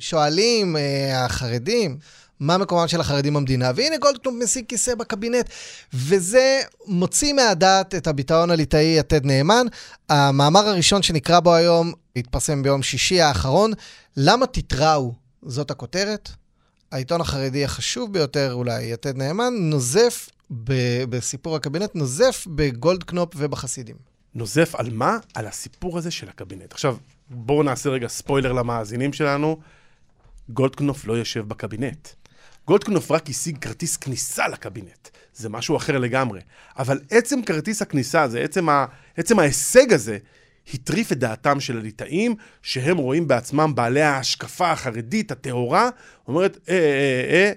שואלים 0.01 0.77
אה, 0.77 1.25
החרדים, 1.25 1.97
מה 2.41 2.57
מקומם 2.57 2.87
של 2.87 3.01
החרדים 3.01 3.33
במדינה? 3.33 3.71
והנה 3.75 3.97
גולדקנופ 3.97 4.35
משיג 4.43 4.65
כיסא 4.67 4.95
בקבינט, 4.95 5.49
וזה 5.93 6.61
מוציא 6.87 7.33
מהדעת 7.33 7.95
את 7.95 8.07
הביטאון 8.07 8.51
הליטאי 8.51 8.95
יתד 8.99 9.25
נאמן. 9.25 9.65
המאמר 10.09 10.67
הראשון 10.67 11.01
שנקרא 11.01 11.39
בו 11.39 11.53
היום 11.53 11.93
התפרסם 12.15 12.63
ביום 12.63 12.83
שישי 12.83 13.21
האחרון. 13.21 13.71
למה 14.17 14.47
תתראו? 14.47 15.13
זאת 15.45 15.71
הכותרת. 15.71 16.29
העיתון 16.91 17.21
החרדי 17.21 17.65
החשוב 17.65 18.13
ביותר, 18.13 18.53
אולי, 18.53 18.93
יתד 18.93 19.17
נאמן, 19.17 19.53
נוזף 19.59 20.29
ב- 20.51 21.03
בסיפור 21.09 21.55
הקבינט, 21.55 21.95
נוזף 21.95 22.47
בגולדקנופ 22.55 23.33
ובחסידים. 23.37 23.95
נוזף 24.35 24.75
על 24.75 24.89
מה? 24.89 25.17
על 25.33 25.47
הסיפור 25.47 25.97
הזה 25.97 26.11
של 26.11 26.29
הקבינט. 26.29 26.73
עכשיו, 26.73 26.97
בואו 27.29 27.63
נעשה 27.63 27.89
רגע 27.89 28.07
ספוילר 28.07 28.51
למאזינים 28.51 29.13
שלנו. 29.13 29.57
גולדקנופ 30.49 31.05
לא 31.05 31.13
יושב 31.13 31.47
בקבינט. 31.47 32.07
גולדקנופ 32.67 33.11
רק 33.11 33.29
השיג 33.29 33.57
כרטיס 33.57 33.97
כניסה 33.97 34.47
לקבינט. 34.47 35.09
זה 35.33 35.49
משהו 35.49 35.77
אחר 35.77 35.97
לגמרי. 35.97 36.41
אבל 36.77 36.99
עצם 37.09 37.41
כרטיס 37.41 37.81
הכניסה 37.81 38.21
הזה, 38.21 38.39
עצם, 38.41 38.69
ה, 38.69 38.85
עצם 39.17 39.39
ההישג 39.39 39.93
הזה, 39.93 40.17
הטריף 40.73 41.11
את 41.11 41.17
דעתם 41.17 41.59
של 41.59 41.77
הליטאים, 41.77 42.35
שהם 42.61 42.97
רואים 42.97 43.27
בעצמם 43.27 43.75
בעלי 43.75 44.01
ההשקפה 44.01 44.71
החרדית, 44.71 45.31
הטהורה, 45.31 45.89
אומרת, 46.27 46.57
אה, 46.69 46.75
אה, 46.75 46.79
אה, 46.79 47.33
אה, 47.33 47.51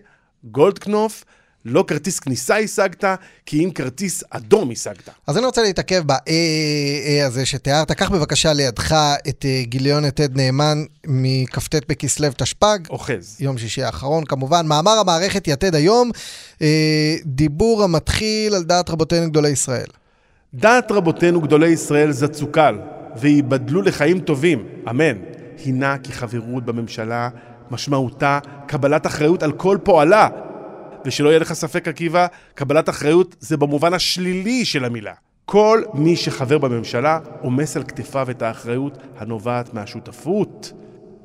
גולדקנופ, 0.44 1.24
לא 1.64 1.84
כרטיס 1.88 2.18
כניסה 2.18 2.56
השגת, 2.56 3.04
כי 3.46 3.64
אם 3.64 3.70
כרטיס 3.70 4.24
אדום 4.30 4.70
השגת. 4.70 5.08
אז 5.26 5.38
אני 5.38 5.46
רוצה 5.46 5.62
להתעכב 5.62 6.02
ב-AA 6.06 7.26
הזה 7.26 7.46
שתיארת. 7.46 7.92
קח 7.92 8.10
בבקשה 8.10 8.52
לידך 8.52 8.92
את 9.28 9.44
אה, 9.44 9.62
גיליון 9.62 10.04
יתד 10.04 10.36
נאמן 10.36 10.84
מכ"ט 11.06 11.74
בכסלו 11.88 12.28
תשפ"ג. 12.36 12.78
אוחז. 12.90 13.36
יום 13.40 13.58
שישי 13.58 13.82
האחרון, 13.82 14.24
כמובן. 14.24 14.66
מאמר 14.66 14.90
המערכת 14.90 15.48
יתד 15.48 15.74
היום, 15.74 16.10
אה, 16.62 17.16
דיבור 17.24 17.84
המתחיל 17.84 18.54
על 18.54 18.62
דעת 18.62 18.90
רבותינו 18.90 19.30
גדולי 19.30 19.48
ישראל. 19.48 19.88
דעת 20.54 20.92
רבותינו 20.92 21.40
גדולי 21.40 21.68
ישראל 21.68 22.12
זצוקל, 22.12 22.78
וייבדלו 23.16 23.82
לחיים 23.82 24.20
טובים, 24.20 24.66
אמן. 24.90 25.16
הינה 25.64 25.98
כי 25.98 26.12
חברות 26.12 26.64
בממשלה 26.64 27.28
משמעותה 27.70 28.38
קבלת 28.66 29.06
אחריות 29.06 29.42
על 29.42 29.52
כל 29.52 29.78
פועלה. 29.82 30.28
ושלא 31.04 31.28
יהיה 31.28 31.38
לך 31.38 31.52
ספק, 31.52 31.88
עקיבא, 31.88 32.26
קבלת 32.54 32.88
אחריות 32.88 33.36
זה 33.40 33.56
במובן 33.56 33.94
השלילי 33.94 34.64
של 34.64 34.84
המילה. 34.84 35.14
כל 35.44 35.82
מי 35.94 36.16
שחבר 36.16 36.58
בממשלה 36.58 37.18
עומס 37.40 37.76
על 37.76 37.82
כתפיו 37.82 38.30
את 38.30 38.42
האחריות 38.42 38.98
הנובעת 39.16 39.74
מהשותפות. 39.74 40.72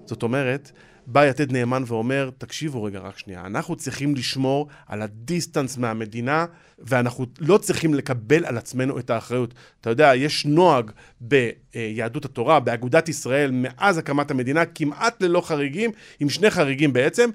זאת 0.06 0.24
אומרת, 0.24 0.72
בא 1.08 1.26
יתד 1.26 1.52
נאמן 1.52 1.84
ואומר, 1.88 2.30
תקשיבו 2.38 2.84
רגע, 2.84 3.00
רק 3.00 3.18
שנייה, 3.18 3.46
אנחנו 3.46 3.76
צריכים 3.76 4.16
לשמור 4.16 4.68
על 4.88 5.02
הדיסטנס 5.02 5.78
מהמדינה, 5.78 6.46
ואנחנו 6.80 7.26
לא 7.40 7.58
צריכים 7.58 7.94
לקבל 7.94 8.46
על 8.46 8.58
עצמנו 8.58 9.00
את 9.00 9.10
האחריות. 9.10 9.54
אתה 9.82 9.90
יודע, 9.90 10.16
יש 10.16 10.46
נוהג 10.46 10.92
ביהדות 11.22 12.26
התורה, 12.26 12.60
באגודת 12.60 13.10
ישראל, 13.10 13.52
מאז 13.54 13.98
הקמת 13.98 14.32
המדינה, 14.32 14.66
כמעט 14.66 15.22
ללא 15.22 15.42
חריגים, 15.42 15.92
עם 16.20 16.30
שני 16.30 16.50
חריגים 16.50 16.94
בעצם, 16.94 17.30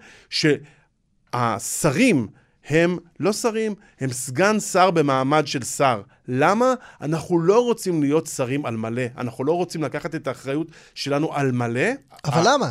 שהשרים 1.35 2.27
הם 2.69 2.99
לא 3.21 3.33
שרים, 3.33 3.75
הם 4.01 4.13
סגן 4.13 4.61
שר 4.61 4.91
במעמד 4.91 5.47
של 5.47 5.65
שר. 5.65 6.03
למה? 6.29 6.75
אנחנו 7.01 7.39
לא 7.39 7.65
רוצים 7.65 8.03
להיות 8.03 8.27
שרים 8.27 8.67
על 8.67 8.77
מלא. 8.77 9.03
אנחנו 9.19 9.45
לא 9.45 9.53
רוצים 9.53 9.83
לקחת 9.83 10.15
את 10.15 10.27
האחריות 10.27 10.67
שלנו 10.95 11.35
על 11.35 11.53
מלא. 11.53 11.89
אבל 12.25 12.43
למה? 12.45 12.71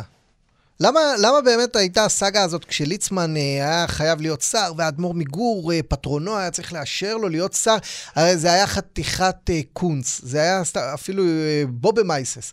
למה, 0.80 1.00
למה 1.18 1.40
באמת 1.40 1.76
הייתה 1.76 2.04
הסאגה 2.04 2.42
הזאת 2.42 2.64
כשליצמן 2.64 3.36
אה, 3.36 3.42
היה 3.42 3.88
חייב 3.88 4.20
להיות 4.20 4.40
שר, 4.40 4.72
והאדמו"ר 4.76 5.14
מגור, 5.14 5.72
אה, 5.72 5.80
פטרונו, 5.88 6.36
היה 6.36 6.50
צריך 6.50 6.72
לאשר 6.72 7.16
לו 7.16 7.28
להיות 7.28 7.52
שר? 7.52 7.76
הרי 8.14 8.36
זה 8.36 8.52
היה 8.52 8.66
חתיכת 8.66 9.36
אה, 9.50 9.60
קונץ, 9.72 10.20
זה 10.24 10.38
היה 10.38 10.62
אפילו 10.94 11.24
בובה 11.68 12.02
מייסס. 12.02 12.52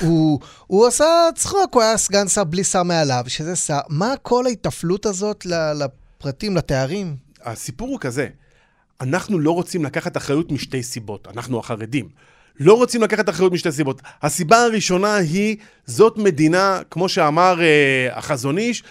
הוא, 0.00 0.40
הוא 0.66 0.86
עשה 0.86 1.28
צחוק, 1.34 1.74
הוא 1.74 1.82
היה 1.82 1.96
סגן 1.96 2.28
שר 2.28 2.44
בלי 2.44 2.64
שר 2.64 2.82
מעליו, 2.82 3.24
שזה 3.26 3.56
שר. 3.56 3.80
מה 3.88 4.14
כל 4.22 4.46
ההיטפלות 4.46 5.06
הזאת 5.06 5.46
לפרטים, 5.74 6.56
לתארים? 6.56 7.16
הסיפור 7.42 7.88
הוא 7.88 8.00
כזה, 8.00 8.28
אנחנו 9.00 9.38
לא 9.38 9.50
רוצים 9.50 9.84
לקחת 9.84 10.16
אחריות 10.16 10.52
משתי 10.52 10.82
סיבות, 10.82 11.28
אנחנו 11.28 11.58
החרדים. 11.58 12.08
לא 12.60 12.74
רוצים 12.74 13.02
לקחת 13.02 13.28
אחריות 13.28 13.52
משתי 13.52 13.72
סיבות. 13.72 14.02
הסיבה 14.22 14.62
הראשונה 14.62 15.16
היא, 15.16 15.56
זאת 15.86 16.18
מדינה, 16.18 16.80
כמו 16.90 17.08
שאמר 17.08 17.62
אה, 17.62 18.08
החזון 18.12 18.58
איש, 18.58 18.82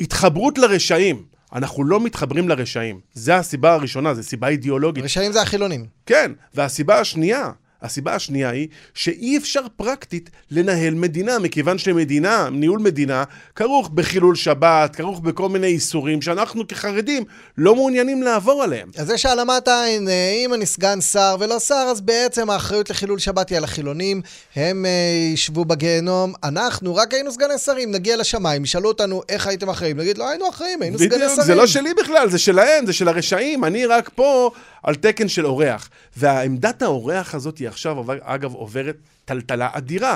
התחברות 0.00 0.58
לרשעים. 0.58 1.22
אנחנו 1.52 1.84
לא 1.84 2.00
מתחברים 2.00 2.48
לרשעים. 2.48 3.00
זו 3.14 3.32
הסיבה 3.32 3.74
הראשונה, 3.74 4.14
זו 4.14 4.22
סיבה 4.22 4.48
אידיאולוגית. 4.48 5.04
רשעים 5.04 5.32
זה 5.32 5.42
החילונים. 5.42 5.86
כן, 6.06 6.32
והסיבה 6.54 7.00
השנייה, 7.00 7.50
הסיבה 7.82 8.14
השנייה 8.14 8.50
היא 8.50 8.68
שאי 8.94 9.36
אפשר 9.36 9.60
פרקטית 9.76 10.30
לנהל 10.50 10.94
מדינה, 10.94 11.38
מכיוון 11.38 11.78
שמדינה, 11.78 12.48
ניהול 12.52 12.78
מדינה, 12.78 13.24
כרוך 13.54 13.88
בחילול 13.88 14.34
שבת, 14.34 14.96
כרוך 14.96 15.20
בכל 15.20 15.48
מיני 15.48 15.66
איסורים 15.66 16.22
שאנחנו 16.22 16.68
כחרדים 16.68 17.24
לא 17.58 17.74
מעוניינים 17.74 18.22
לעבור 18.22 18.62
עליהם. 18.62 18.88
אז 18.96 19.10
יש 19.10 19.26
העלמת 19.26 19.68
עין, 19.68 20.08
אה, 20.08 20.42
אם 20.44 20.54
אני 20.54 20.66
סגן 20.66 21.00
שר 21.00 21.36
ולא 21.40 21.58
שר, 21.60 21.86
אז 21.90 22.00
בעצם 22.00 22.50
האחריות 22.50 22.90
לחילול 22.90 23.18
שבת 23.18 23.50
היא 23.50 23.58
על 23.58 23.64
החילונים, 23.64 24.22
הם 24.56 24.86
אה, 24.86 24.90
ישבו 25.32 25.64
בגיהנום, 25.64 26.32
אנחנו 26.44 26.94
רק 26.94 27.14
היינו 27.14 27.32
סגני 27.32 27.58
שרים, 27.58 27.90
נגיע 27.92 28.16
לשמיים, 28.16 28.64
ישאלו 28.64 28.88
אותנו 28.88 29.22
איך 29.28 29.46
הייתם 29.46 29.68
אחראים, 29.68 29.96
נגיד 29.96 30.18
לא 30.18 30.28
היינו 30.28 30.48
אחראים, 30.48 30.82
היינו 30.82 30.98
סגני 30.98 31.08
בדיוק, 31.08 31.34
שרים. 31.34 31.46
זה 31.46 31.54
לא 31.54 31.66
שלי 31.66 31.94
בכלל, 31.94 32.30
זה 32.30 32.38
שלהם, 32.38 32.86
זה 32.86 32.92
של 32.92 33.08
הרשעים, 33.08 33.64
אני 33.64 33.86
רק 33.86 34.10
פה 34.14 34.50
על 34.82 34.94
תקן 34.94 35.28
של 35.28 35.46
אורח. 35.46 35.88
והעמדת 36.16 36.82
האורח 36.82 37.34
הזאת 37.34 37.60
עכשיו, 37.68 37.96
אגב, 38.22 38.54
עוברת 38.54 38.96
טלטלה 39.24 39.68
אדירה. 39.72 40.14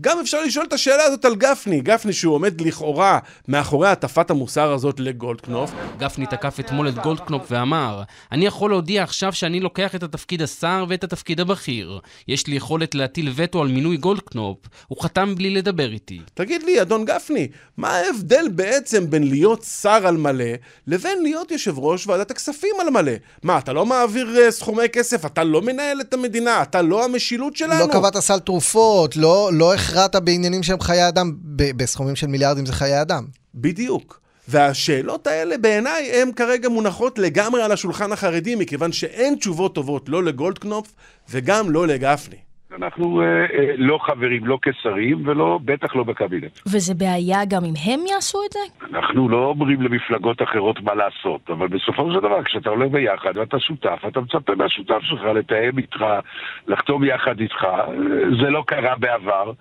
גם 0.00 0.18
אפשר 0.20 0.42
לשאול 0.42 0.66
את 0.68 0.72
השאלה 0.72 1.02
הזאת 1.02 1.24
על 1.24 1.34
גפני, 1.34 1.80
גפני 1.80 2.12
שהוא 2.12 2.34
עומד 2.34 2.60
לכאורה 2.60 3.18
מאחורי 3.48 3.88
הטפת 3.88 4.30
המוסר 4.30 4.72
הזאת 4.72 5.00
לגולדקנופ. 5.00 5.70
גפני 5.98 6.26
תקף 6.26 6.60
אתמול 6.60 6.88
את 6.88 6.94
גולדקנופ 6.94 7.42
ואמר, 7.50 8.02
אני 8.32 8.46
יכול 8.46 8.70
להודיע 8.70 9.02
עכשיו 9.02 9.32
שאני 9.32 9.60
לוקח 9.60 9.94
את 9.94 10.02
תפקיד 10.02 10.42
השר 10.42 10.84
ואת 10.88 11.04
התפקיד 11.04 11.40
הבכיר. 11.40 12.00
יש 12.28 12.46
לי 12.46 12.56
יכולת 12.56 12.94
להטיל 12.94 13.32
וטו 13.36 13.62
על 13.62 13.68
מינוי 13.68 13.96
גולדקנופ. 13.96 14.58
הוא 14.88 15.02
חתם 15.02 15.34
בלי 15.34 15.50
לדבר 15.50 15.92
איתי. 15.92 16.20
תגיד 16.34 16.62
לי, 16.62 16.82
אדון 16.82 17.04
גפני, 17.04 17.48
מה 17.76 17.88
ההבדל 17.88 18.48
בעצם 18.50 19.10
בין 19.10 19.28
להיות 19.28 19.62
שר 19.62 20.06
על 20.06 20.16
מלא 20.16 20.44
לבין 20.86 21.22
להיות 21.22 21.50
יושב 21.50 21.78
ראש 21.78 22.06
ועדת 22.06 22.30
הכספים 22.30 22.74
על 22.80 22.90
מלא? 22.90 23.12
מה, 23.42 23.58
אתה 23.58 23.72
לא 23.72 23.86
מעביר 23.86 24.36
uh, 24.48 24.50
סכומי 24.50 24.88
כסף? 24.88 25.26
אתה 25.26 25.44
לא 25.44 25.62
מנהל 25.62 26.00
את 26.00 26.14
המדינה? 26.14 26.62
אתה 26.62 26.82
לא 26.82 27.04
המושל 27.04 27.56
שלנו? 27.56 27.86
לא 27.86 27.92
קבעת 27.92 28.16
סל 28.18 28.38
תרופות, 28.38 29.16
לא, 29.16 29.50
לא 29.52 29.74
הכרעת 29.86 30.16
בעניינים 30.16 30.62
שהם 30.62 30.80
חיי 30.80 31.08
אדם, 31.08 31.32
בסכומים 31.56 32.16
של 32.16 32.26
מיליארדים 32.26 32.66
זה 32.66 32.72
חיי 32.72 33.02
אדם. 33.02 33.26
בדיוק. 33.54 34.20
והשאלות 34.48 35.26
האלה 35.26 35.58
בעיניי 35.58 36.12
הן 36.12 36.32
כרגע 36.32 36.68
מונחות 36.68 37.18
לגמרי 37.18 37.62
על 37.62 37.72
השולחן 37.72 38.12
החרדי, 38.12 38.54
מכיוון 38.54 38.92
שאין 38.92 39.34
תשובות 39.34 39.74
טובות 39.74 40.08
לא 40.08 40.24
לגולדקנופ 40.24 40.86
וגם 41.30 41.70
לא 41.70 41.86
לגפני. 41.86 42.36
אנחנו 42.76 43.20
אה, 43.20 43.26
אה, 43.26 43.74
לא 43.76 43.98
חברים, 44.02 44.46
לא 44.46 44.58
כשרים, 44.62 45.28
ולא, 45.28 45.58
בטח 45.64 45.96
לא 45.96 46.04
בקבינט. 46.04 46.58
וזה 46.66 46.94
בעיה 46.94 47.44
גם 47.48 47.64
אם 47.64 47.74
הם 47.84 48.00
יעשו 48.06 48.38
את 48.46 48.52
זה? 48.52 48.58
אנחנו 48.90 49.28
לא 49.28 49.44
אומרים 49.44 49.82
למפלגות 49.82 50.42
אחרות 50.42 50.80
מה 50.80 50.94
לעשות, 50.94 51.50
אבל 51.50 51.68
בסופו 51.68 52.12
של 52.12 52.18
דבר, 52.18 52.42
כשאתה 52.44 52.70
עולה 52.70 52.88
ביחד 52.88 53.36
ואתה 53.36 53.60
שותף, 53.60 53.98
אתה 54.08 54.20
מצפה 54.20 54.54
מהשותף 54.54 55.00
שלך 55.02 55.22
לתאם 55.22 55.78
איתך, 55.78 56.04
לחתום 56.66 57.04
יחד 57.04 57.40
איתך. 57.40 57.64
אה, 57.64 57.86
זה 58.42 58.50
לא 58.50 58.64
קרה 58.66 58.96
בעבר, 58.96 59.52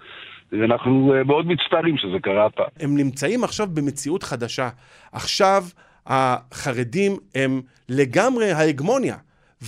ואנחנו 0.51 1.13
אה, 1.13 1.23
מאוד 1.23 1.47
מצטערים 1.47 1.97
שזה 1.97 2.19
קרה 2.21 2.45
הפעם. 2.45 2.65
הם 2.79 2.97
נמצאים 2.97 3.43
עכשיו 3.43 3.67
במציאות 3.73 4.23
חדשה. 4.23 4.69
עכשיו 5.11 5.63
החרדים 6.07 7.11
הם 7.35 7.61
לגמרי 7.89 8.51
ההגמוניה. 8.51 9.15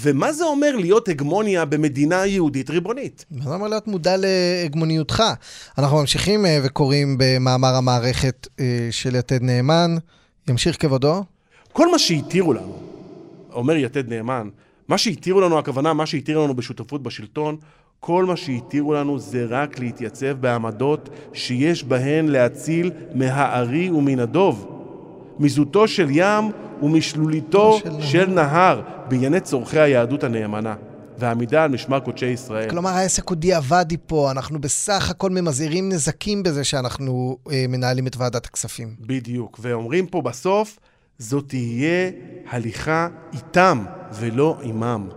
ומה 0.02 0.32
זה 0.32 0.44
אומר 0.44 0.76
להיות 0.76 1.10
הגמוניה 1.10 1.66
במדינה 1.66 2.26
יהודית 2.26 2.70
ריבונית? 2.70 3.26
מה 3.32 3.44
זה 3.44 3.54
אומר 3.54 3.68
להיות 3.68 3.88
מודע 3.88 4.16
להגמוניותך? 4.18 5.24
אנחנו 5.78 5.98
ממשיכים 5.98 6.46
אה, 6.46 6.60
וקוראים 6.64 7.16
במאמר 7.20 7.76
המערכת 7.76 8.48
אה, 8.60 8.88
של 8.92 9.16
יתד 9.16 9.42
נאמן, 9.42 9.96
ימשיך 10.50 10.82
כבודו. 10.82 11.24
כל 11.74 11.92
מה 11.92 12.00
שהתירו 12.00 12.54
לנו, 12.54 12.80
אומר 13.54 13.76
יתד 13.76 14.10
נאמן, 14.10 14.50
מה 14.88 14.98
שהתירו 14.98 15.42
לנו, 15.42 15.60
הכוונה, 15.60 15.94
מה 15.94 16.06
שהתירו 16.06 16.44
לנו 16.44 16.56
בשותפות 16.56 17.04
בשלטון, 17.04 17.58
כל 18.00 18.26
מה 18.26 18.38
שהתירו 18.38 18.94
לנו 18.94 19.20
זה 19.20 19.46
רק 19.50 19.80
להתייצב 19.80 20.32
בעמדות 20.32 21.10
שיש 21.34 21.84
בהן 21.84 22.28
להציל 22.28 22.92
מהארי 23.14 23.90
ומן 23.90 24.20
הדוב. 24.20 24.74
מזוטו 25.40 25.88
של 25.88 26.08
ים 26.12 26.52
ומשלוליתו 26.84 27.80
של, 27.84 28.02
של 28.02 28.26
נהר 28.30 28.82
בענייני 29.10 29.40
צורכי 29.40 29.80
היהדות 29.80 30.24
הנאמנה. 30.24 30.76
והעמידה 31.20 31.64
על 31.64 31.72
משמר 31.72 32.00
קודשי 32.00 32.26
ישראל. 32.26 32.70
כלומר, 32.70 32.90
העסק 32.90 33.30
הוא 33.30 33.38
דיעבדי 33.38 33.98
פה, 34.08 34.32
אנחנו 34.32 34.62
בסך 34.62 35.10
הכל 35.10 35.30
ממזעירים 35.30 35.90
נזקים 35.90 36.44
בזה 36.44 36.64
שאנחנו 36.64 37.38
אה, 37.52 37.66
מנהלים 37.70 38.08
את 38.08 38.18
ועדת 38.18 38.46
הכספים. 38.46 38.96
בדיוק, 39.00 39.60
ואומרים 39.62 40.08
פה 40.08 40.22
בסוף, 40.22 40.80
זו 41.20 41.42
תהיה 41.42 42.12
הליכה 42.50 43.08
איתם 43.34 43.86
ולא 44.14 44.58
עימם. 44.62 45.10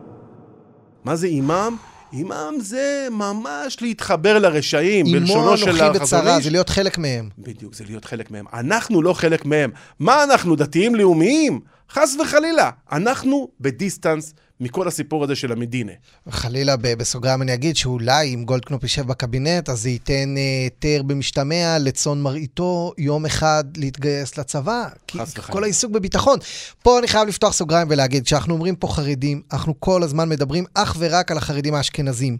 מה 1.05 1.17
זה 1.17 1.27
עימם? 1.27 1.77
עימם 2.13 2.55
זה 2.61 3.09
ממש 3.11 3.77
להתחבר 3.81 4.39
לרשעים, 4.39 5.07
בלשונו 5.13 5.57
של 5.57 5.71
החזון 5.71 5.73
איש. 5.73 5.81
עימו 5.81 5.87
אנוכי 5.87 6.05
בצרה, 6.05 6.41
זה 6.41 6.51
להיות 6.51 6.69
חלק 6.69 6.99
מהם. 6.99 7.29
בדיוק, 7.39 7.75
זה 7.75 7.85
להיות 7.89 8.05
חלק 8.05 8.31
מהם. 8.31 8.45
אנחנו 8.53 9.03
לא 9.03 9.13
חלק 9.13 9.45
מהם. 9.45 9.71
מה 9.99 10.25
אנחנו, 10.25 10.57
דתיים 10.57 10.95
לאומיים? 10.95 11.61
חס 11.93 12.17
וחלילה. 12.23 12.71
אנחנו 12.93 13.49
בדיסטנס 13.61 14.35
מכל 14.61 14.89
הסיפור 14.89 15.25
הזה 15.25 15.37
של 15.37 15.53
המדינה. 15.53 15.93
חלילה, 16.31 16.77
בסוגריים 16.77 17.43
אני 17.43 17.55
אגיד 17.55 17.77
שאולי 17.77 18.35
אם 18.35 18.45
גולדקנופ 18.45 18.83
יישב 18.83 19.07
בקבינט, 19.07 19.69
אז 19.69 19.83
זה 19.83 19.91
ייתן 19.91 20.35
אה, 20.37 20.63
היתר 20.65 21.01
uh, 21.01 21.03
במשתמע 21.03 21.77
לצאן 21.81 22.21
מרעיתו 22.21 22.93
יום 22.99 23.27
אחד 23.27 23.65
להתגייס 23.77 24.39
לצבא. 24.39 24.89
חס 25.11 25.33
וחלילה. 25.37 25.53
כל 25.53 25.65
העיסוק 25.65 25.93
בביטחון. 25.93 26.39
פה 26.83 26.99
אני 26.99 27.09
חייב 27.09 27.29
לפתוח 27.29 27.53
סוגריים 27.53 27.89
ולהגיד, 27.91 28.25
כשאנחנו 28.25 28.55
אומרים 28.55 28.77
פה 28.77 28.89
חרדים, 28.89 29.43
אנחנו 29.53 29.81
כל 29.81 30.03
הזמן 30.03 30.29
מדברים 30.29 30.65
אך 30.75 30.97
ורק 30.99 31.31
על 31.31 31.37
החרדים 31.37 31.75
האשכנזים. 31.75 32.37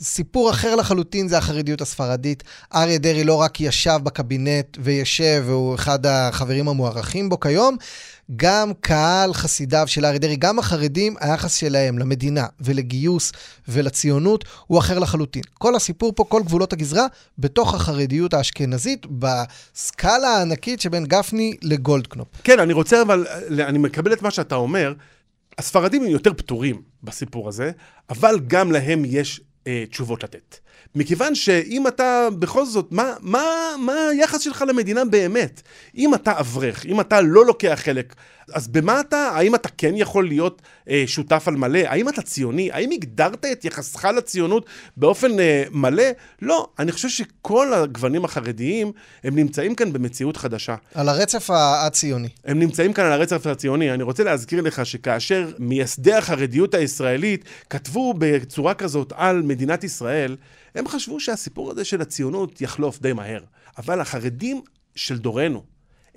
סיפור 0.00 0.50
אחר 0.50 0.74
לחלוטין 0.74 1.28
זה 1.28 1.38
החרדיות 1.38 1.80
הספרדית. 1.80 2.42
אריה 2.74 2.98
דרעי 2.98 3.24
לא 3.24 3.34
רק 3.34 3.60
ישב 3.60 3.98
בקבינט 4.02 4.78
וישב, 4.80 5.44
והוא 5.46 5.74
אחד 5.74 6.06
החברים 6.06 6.68
המוערכים 6.68 7.28
בו 7.28 7.40
כיום, 7.40 7.76
גם 8.36 8.72
קהל 8.80 9.34
חסידיו 9.34 9.84
של 9.86 10.04
אריה 10.04 10.18
דרעי, 10.18 10.36
גם 10.36 10.58
החרדים, 10.58 11.14
היחס 11.20 11.54
שלהם 11.54 11.98
למדינה 11.98 12.46
ולגיוס 12.60 13.32
ולציונות 13.68 14.44
הוא 14.66 14.78
אחר 14.78 14.98
לחלוטין. 14.98 15.42
כל 15.54 15.76
הסיפור 15.76 16.12
פה, 16.16 16.24
כל 16.28 16.42
גבולות 16.42 16.72
הגזרה, 16.72 17.06
בתוך 17.38 17.74
החרדיות 17.74 18.34
האשכנזית, 18.34 19.06
בסקאלה 19.10 20.28
הענקית 20.28 20.80
שבין 20.80 21.04
גפני 21.04 21.56
לגולדקנופ. 21.62 22.28
כן, 22.44 22.60
אני 22.60 22.72
רוצה 22.72 23.02
אבל, 23.02 23.26
אני 23.50 23.78
מקבל 23.78 24.12
את 24.12 24.22
מה 24.22 24.30
שאתה 24.30 24.54
אומר. 24.54 24.94
הספרדים 25.58 26.02
הם 26.02 26.08
יותר 26.08 26.32
פתורים 26.32 26.82
בסיפור 27.02 27.48
הזה, 27.48 27.70
אבל 28.10 28.40
גם 28.46 28.72
להם 28.72 29.02
יש 29.06 29.40
תשובות 29.90 30.24
לתת. 30.24 30.58
מכיוון 30.94 31.34
שאם 31.34 31.86
אתה 31.86 32.28
בכל 32.38 32.64
זאת, 32.64 32.88
מה, 32.90 33.14
מה, 33.20 33.44
מה 33.78 34.08
היחס 34.12 34.40
שלך 34.40 34.64
למדינה 34.68 35.04
באמת? 35.04 35.62
אם 35.96 36.14
אתה 36.14 36.40
אברך, 36.40 36.86
אם 36.86 37.00
אתה 37.00 37.20
לא 37.20 37.46
לוקח 37.46 37.80
חלק, 37.84 38.14
אז 38.52 38.68
במה 38.68 39.00
אתה, 39.00 39.16
האם 39.16 39.54
אתה 39.54 39.68
כן 39.78 39.92
יכול 39.96 40.28
להיות 40.28 40.62
אה, 40.90 41.04
שותף 41.06 41.48
על 41.48 41.56
מלא? 41.56 41.78
האם 41.78 42.08
אתה 42.08 42.22
ציוני? 42.22 42.72
האם 42.72 42.90
הגדרת 42.90 43.44
את 43.52 43.64
יחסך 43.64 44.04
לציונות 44.04 44.66
באופן 44.96 45.40
אה, 45.40 45.64
מלא? 45.70 46.04
לא, 46.42 46.68
אני 46.78 46.92
חושב 46.92 47.08
שכל 47.08 47.74
הגוונים 47.74 48.24
החרדיים, 48.24 48.92
הם 49.24 49.36
נמצאים 49.36 49.74
כאן 49.74 49.92
במציאות 49.92 50.36
חדשה. 50.36 50.74
על 50.94 51.08
הרצף 51.08 51.50
הציוני. 51.50 52.28
הם 52.44 52.58
נמצאים 52.58 52.92
כאן 52.92 53.04
על 53.04 53.12
הרצף 53.12 53.46
הציוני. 53.46 53.94
אני 53.94 54.02
רוצה 54.02 54.24
להזכיר 54.24 54.60
לך 54.60 54.86
שכאשר 54.86 55.50
מייסדי 55.58 56.14
החרדיות 56.14 56.74
הישראלית 56.74 57.44
כתבו 57.70 58.14
בצורה 58.18 58.74
כזאת 58.74 59.12
על 59.16 59.42
מדינת 59.42 59.84
ישראל, 59.84 60.36
הם 60.76 60.88
חשבו 60.88 61.20
שהסיפור 61.20 61.70
הזה 61.70 61.84
של 61.84 62.00
הציונות 62.00 62.60
יחלוף 62.60 63.00
די 63.00 63.12
מהר. 63.12 63.40
אבל 63.78 64.00
החרדים 64.00 64.60
של 64.94 65.18
דורנו 65.18 65.62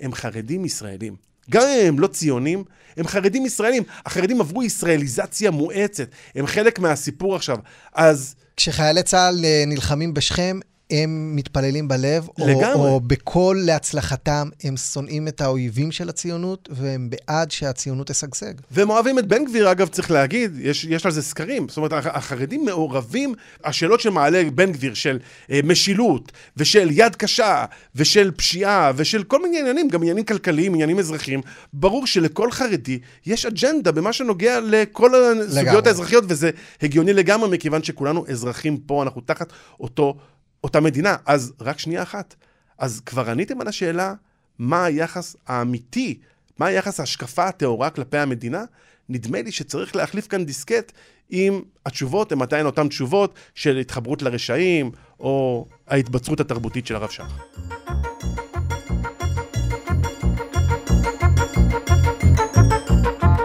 הם 0.00 0.14
חרדים 0.14 0.64
ישראלים. 0.64 1.16
גם 1.50 1.62
אם 1.62 1.88
הם 1.88 2.00
לא 2.00 2.06
ציונים, 2.06 2.64
הם 2.96 3.06
חרדים 3.06 3.46
ישראלים. 3.46 3.82
החרדים 4.06 4.40
עברו 4.40 4.62
ישראליזציה 4.62 5.50
מואצת. 5.50 6.08
הם 6.34 6.46
חלק 6.46 6.78
מהסיפור 6.78 7.36
עכשיו. 7.36 7.58
אז... 7.94 8.34
כשחיילי 8.56 9.02
צה"ל 9.02 9.44
אה, 9.44 9.64
נלחמים 9.66 10.14
בשכם, 10.14 10.58
הם 10.90 11.36
מתפללים 11.36 11.88
בלב, 11.88 12.28
לגמרי. 12.38 12.72
או, 12.74 12.88
או 12.88 13.00
בקול 13.00 13.60
להצלחתם, 13.64 14.48
הם 14.64 14.76
שונאים 14.76 15.28
את 15.28 15.40
האויבים 15.40 15.92
של 15.92 16.08
הציונות, 16.08 16.68
והם 16.72 17.10
בעד 17.10 17.50
שהציונות 17.50 18.06
תשגשג. 18.06 18.54
והם 18.70 18.90
אוהבים 18.90 19.18
את 19.18 19.26
בן 19.26 19.44
גביר, 19.44 19.70
אגב, 19.70 19.88
צריך 19.88 20.10
להגיד, 20.10 20.52
יש, 20.60 20.84
יש 20.84 21.06
על 21.06 21.12
זה 21.12 21.22
סקרים. 21.22 21.68
זאת 21.68 21.76
אומרת, 21.76 21.92
החרדים 21.92 22.64
מעורבים, 22.64 23.34
השאלות 23.64 24.00
שמעלה 24.00 24.42
בן 24.54 24.72
גביר 24.72 24.94
של 24.94 25.18
אה, 25.50 25.60
משילות, 25.64 26.32
ושל 26.56 26.88
יד 26.90 27.16
קשה, 27.16 27.64
ושל 27.94 28.30
פשיעה, 28.30 28.92
ושל 28.96 29.22
כל 29.22 29.42
מיני 29.42 29.60
עניינים, 29.60 29.88
גם 29.88 30.02
עניינים 30.02 30.24
כלכליים, 30.24 30.74
עניינים 30.74 30.98
אזרחיים, 30.98 31.40
ברור 31.72 32.06
שלכל 32.06 32.50
חרדי 32.50 32.98
יש 33.26 33.46
אג'נדה 33.46 33.92
במה 33.92 34.12
שנוגע 34.12 34.60
לכל 34.60 35.10
הסוגיות 35.14 35.86
האזרחיות, 35.86 36.24
וזה 36.28 36.50
הגיוני 36.82 37.12
לגמרי, 37.12 37.48
מכיוון 37.48 37.82
שכולנו 37.82 38.24
אזרחים 38.28 38.76
פה, 38.76 39.02
אנחנו 39.02 39.20
תחת 39.20 39.52
אותו... 39.80 40.16
אותה 40.64 40.80
מדינה. 40.80 41.16
אז 41.26 41.52
רק 41.60 41.78
שנייה 41.78 42.02
אחת. 42.02 42.34
אז 42.78 43.00
כבר 43.06 43.30
עניתם 43.30 43.60
על 43.60 43.68
השאלה 43.68 44.14
מה 44.58 44.84
היחס 44.84 45.36
האמיתי, 45.46 46.18
מה 46.58 46.66
היחס 46.66 47.00
ההשקפה 47.00 47.44
הטהורה 47.44 47.90
כלפי 47.90 48.18
המדינה? 48.18 48.64
נדמה 49.08 49.42
לי 49.42 49.52
שצריך 49.52 49.96
להחליף 49.96 50.26
כאן 50.26 50.44
דיסקט 50.44 50.92
אם 51.32 51.62
התשובות 51.86 52.32
הן 52.32 52.42
עדיין 52.42 52.66
אותן 52.66 52.88
תשובות 52.88 53.34
של 53.54 53.76
התחברות 53.76 54.22
לרשעים, 54.22 54.90
או 55.20 55.66
ההתבצרות 55.88 56.40
התרבותית 56.40 56.86
של 56.86 56.96
הרב 56.96 57.10
שך. 57.10 57.32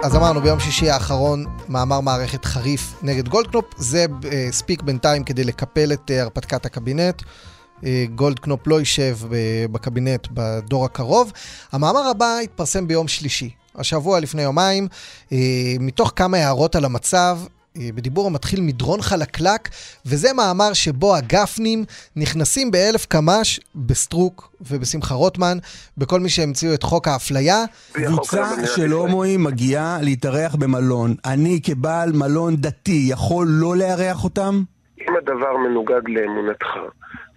אז 0.05 0.15
אמרנו, 0.15 0.41
ביום 0.41 0.59
שישי 0.59 0.89
האחרון 0.89 1.45
מאמר 1.69 2.01
מערכת 2.01 2.45
חריף 2.45 2.93
נגד 3.01 3.27
גולדקנופ. 3.27 3.65
זה 3.77 4.05
uh, 4.21 4.25
הספיק 4.51 4.81
בינתיים 4.81 5.23
כדי 5.23 5.43
לקפל 5.43 5.93
את 5.93 6.11
uh, 6.11 6.13
הרפתקת 6.21 6.65
הקבינט. 6.65 7.21
Uh, 7.21 7.83
גולדקנופ 8.15 8.67
לא 8.67 8.79
יישב 8.79 9.17
uh, 9.21 9.27
בקבינט 9.71 10.27
בדור 10.31 10.85
הקרוב. 10.85 11.31
המאמר 11.71 12.07
הבא 12.07 12.37
התפרסם 12.43 12.87
ביום 12.87 13.07
שלישי, 13.07 13.49
השבוע 13.75 14.19
לפני 14.19 14.41
יומיים, 14.41 14.87
uh, 15.29 15.33
מתוך 15.79 16.13
כמה 16.15 16.37
הערות 16.37 16.75
על 16.75 16.85
המצב. 16.85 17.39
בדיבור 17.77 18.27
המתחיל 18.27 18.61
מדרון 18.61 19.01
חלקלק, 19.01 19.69
וזה 20.05 20.33
מאמר 20.33 20.73
שבו 20.73 21.15
הגפניים 21.15 21.83
נכנסים 22.15 22.71
באלף 22.71 23.05
קמ"ש 23.05 23.59
בסטרוק 23.75 24.55
ובשמחה 24.61 25.15
רוטמן, 25.15 25.57
בכל 25.97 26.19
מי 26.19 26.29
שהמציאו 26.29 26.73
את 26.73 26.83
חוק 26.83 27.07
האפליה. 27.07 27.63
קבוצה 27.91 28.43
של 28.75 28.91
הומואים 28.91 29.43
מגיעה 29.43 29.97
להתארח 30.01 30.55
במלון. 30.55 31.15
אני 31.25 31.59
כבעל 31.63 32.11
מלון 32.11 32.55
דתי 32.55 33.07
יכול 33.11 33.47
לא 33.49 33.75
לארח 33.75 34.23
אותם? 34.23 34.63
אם 35.01 35.15
הדבר 35.17 35.57
מנוגד 35.57 36.01
לאמונתך, 36.07 36.67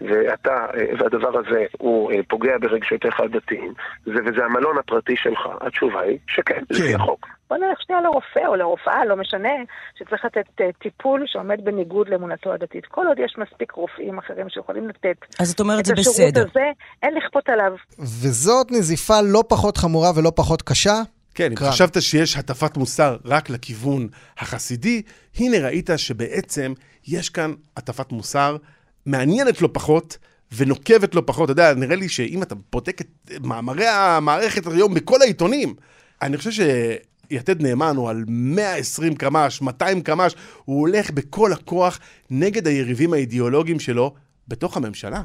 ואתה, 0.01 0.67
אה, 0.75 0.85
והדבר 0.99 1.39
הזה 1.39 1.65
הוא 1.79 2.13
אה, 2.13 2.21
פוגע 2.29 2.59
ברגשותיך 2.61 3.21
הדתיים, 3.21 3.73
וזה 4.07 4.45
המלון 4.45 4.79
הפרטי 4.79 5.17
שלך, 5.17 5.41
התשובה 5.61 6.01
היא 6.01 6.19
שכן, 6.27 6.63
לפי 6.71 6.93
כן. 6.93 7.01
החוק. 7.01 7.27
בוא 7.51 7.57
נלך 7.57 7.83
שנייה 7.83 8.03
לרופא 8.03 8.47
או 8.47 8.57
לרופאה, 8.57 9.05
לא 9.05 9.17
משנה, 9.17 9.53
שצריך 9.99 10.25
לתת 10.25 10.61
אה, 10.61 10.67
טיפול 10.83 11.25
שעומד 11.27 11.65
בניגוד 11.65 12.09
לאמונתו 12.09 12.53
הדתית. 12.53 12.87
כל 12.87 13.07
עוד 13.07 13.19
יש 13.19 13.35
מספיק 13.39 13.73
רופאים 13.73 14.19
אחרים 14.19 14.49
שיכולים 14.49 14.89
לתת 14.89 15.17
אז 15.41 15.51
את 15.53 15.61
אומרת 15.61 15.85
זה 15.85 15.95
בסדר. 15.95 16.47
הזה, 16.51 16.71
אין 17.03 17.15
לכפות 17.15 17.49
עליו. 17.49 17.73
וזאת 17.99 18.71
נזיפה 18.71 19.21
לא 19.21 19.45
פחות 19.49 19.77
חמורה 19.77 20.11
ולא 20.17 20.33
פחות 20.37 20.63
קשה. 20.63 21.03
כן, 21.35 21.51
אם 21.51 21.57
חשבת 21.57 22.03
שיש 22.03 22.37
הטפת 22.37 22.77
מוסר 22.77 23.17
רק 23.25 23.51
לכיוון 23.51 24.09
החסידי, 24.39 25.03
הנה 25.39 25.57
ראית 25.67 25.91
שבעצם 25.97 26.73
יש 27.09 27.31
כאן 27.31 27.53
הטפת 27.77 28.13
מוסר 28.13 28.57
מעניינת 29.07 29.63
לא 29.63 29.69
פחות. 29.73 30.19
ונוקבת 30.57 31.15
לא 31.15 31.23
פחות, 31.27 31.45
אתה 31.45 31.53
יודע, 31.53 31.75
נראה 31.75 31.97
לי 31.97 32.09
שאם 32.09 32.43
אתה 32.43 32.55
בודק 32.73 33.01
את 33.01 33.07
מאמרי 33.43 33.87
המערכת 33.87 34.67
היום 34.67 34.95
בכל 34.95 35.23
העיתונים, 35.23 35.75
אני 36.23 36.37
חושב 36.37 36.51
שיתד 37.33 37.63
נאמן 37.63 37.97
הוא 37.97 38.11
על 38.11 38.25
120 38.29 39.15
קמ"ש, 39.15 39.63
200 39.63 40.03
קמ"ש, 40.03 40.35
הוא 40.65 40.81
הולך 40.81 41.11
בכל 41.11 41.53
הכוח 41.53 41.99
נגד 42.31 42.67
היריבים 42.67 43.13
האידיאולוגיים 43.13 43.81
שלו 43.81 44.15
בתוך 44.49 44.77
הממשלה. 44.77 45.23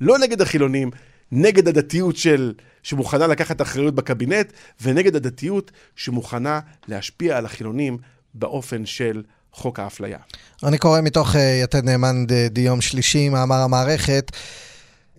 לא 0.00 0.18
נגד 0.18 0.40
החילונים, 0.40 0.90
נגד 1.32 1.68
הדתיות 1.68 2.16
של, 2.16 2.54
שמוכנה 2.82 3.26
לקחת 3.26 3.62
אחריות 3.62 3.94
בקבינט, 3.94 4.52
ונגד 4.82 5.16
הדתיות 5.16 5.70
שמוכנה 5.96 6.60
להשפיע 6.88 7.38
על 7.38 7.44
החילונים 7.44 7.98
באופן 8.34 8.86
של 8.86 9.22
חוק 9.52 9.80
האפליה. 9.80 10.18
אני 10.64 10.78
קורא 10.78 11.00
מתוך 11.00 11.34
uh, 11.34 11.38
יתד 11.64 11.84
נאמן 11.84 12.26
דיום 12.50 12.80
שלישי, 12.80 13.28
מאמר 13.28 13.56
המערכת. 13.56 14.30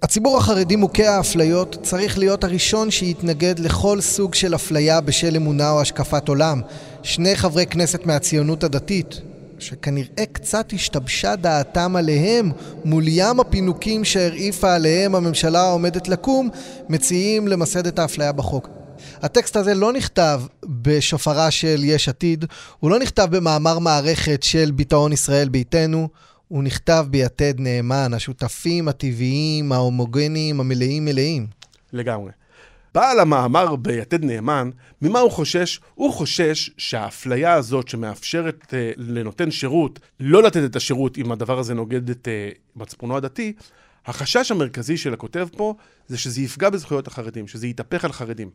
הציבור 0.04 0.38
החרדי 0.38 0.76
מוכה 0.76 1.10
האפליות 1.10 1.78
צריך 1.84 2.18
להיות 2.18 2.44
הראשון 2.44 2.92
שיתנגד 2.92 3.60
לכל 3.60 4.02
סוג 4.02 4.36
של 4.36 4.56
אפליה 4.56 5.02
בשל 5.02 5.36
אמונה 5.36 5.72
או 5.72 5.82
השקפת 5.82 6.28
עולם. 6.28 6.62
שני 7.04 7.36
חברי 7.36 7.66
כנסת 7.66 8.06
מהציונות 8.06 8.64
הדתית, 8.64 9.22
שכנראה 9.60 10.26
קצת 10.32 10.74
השתבשה 10.74 11.36
דעתם 11.36 11.96
עליהם 11.96 12.52
מול 12.86 13.04
ים 13.08 13.40
הפינוקים 13.40 14.04
שהרעיפה 14.04 14.74
עליהם 14.74 15.16
הממשלה 15.16 15.62
העומדת 15.62 16.08
לקום, 16.08 16.50
מציעים 16.90 17.48
למסד 17.48 17.88
את 17.88 18.00
האפליה 18.00 18.32
בחוק. 18.32 18.70
הטקסט 19.22 19.56
הזה 19.56 19.74
לא 19.74 19.94
נכתב 19.94 20.42
בשופרה 20.66 21.52
של 21.52 21.82
יש 21.84 22.10
עתיד, 22.10 22.46
הוא 22.80 22.92
לא 22.92 23.00
נכתב 23.00 23.28
במאמר 23.32 23.80
מערכת 23.80 24.44
של 24.44 24.72
ביטאון 24.72 25.14
ישראל 25.14 25.50
ביתנו, 25.50 26.08
הוא 26.48 26.64
נכתב 26.64 27.06
ביתד 27.10 27.54
נאמן, 27.60 28.14
השותפים 28.14 28.88
הטבעיים, 28.88 29.72
ההומוגניים, 29.72 30.60
המלאים 30.60 31.06
מלאים. 31.06 31.48
לגמרי. 31.94 32.32
בעל 32.96 33.20
המאמר 33.20 33.76
ביתד 33.76 34.24
נאמן, 34.26 34.70
ממה 35.02 35.20
הוא 35.20 35.32
חושש? 35.32 35.80
הוא 35.96 36.14
חושש 36.14 36.70
שהאפליה 36.78 37.54
הזאת 37.54 37.88
שמאפשרת 37.88 38.64
uh, 38.64 38.74
לנותן 38.98 39.52
שירות 39.52 40.00
לא 40.20 40.44
לתת 40.44 40.66
את 40.66 40.76
השירות 40.76 41.18
אם 41.18 41.32
הדבר 41.32 41.60
הזה 41.60 41.74
נוגד 41.74 42.10
את 42.10 42.28
uh, 42.28 42.58
מצפונו 42.76 43.18
הדתי, 43.18 43.54
החשש 44.06 44.52
המרכזי 44.52 44.98
של 44.98 45.14
הכותב 45.14 45.48
פה 45.58 45.74
זה 46.08 46.18
שזה 46.18 46.42
יפגע 46.42 46.70
בזכויות 46.70 47.08
החרדים, 47.08 47.48
שזה 47.48 47.68
יתהפך 47.68 48.06
על 48.06 48.12
חרדים. 48.12 48.50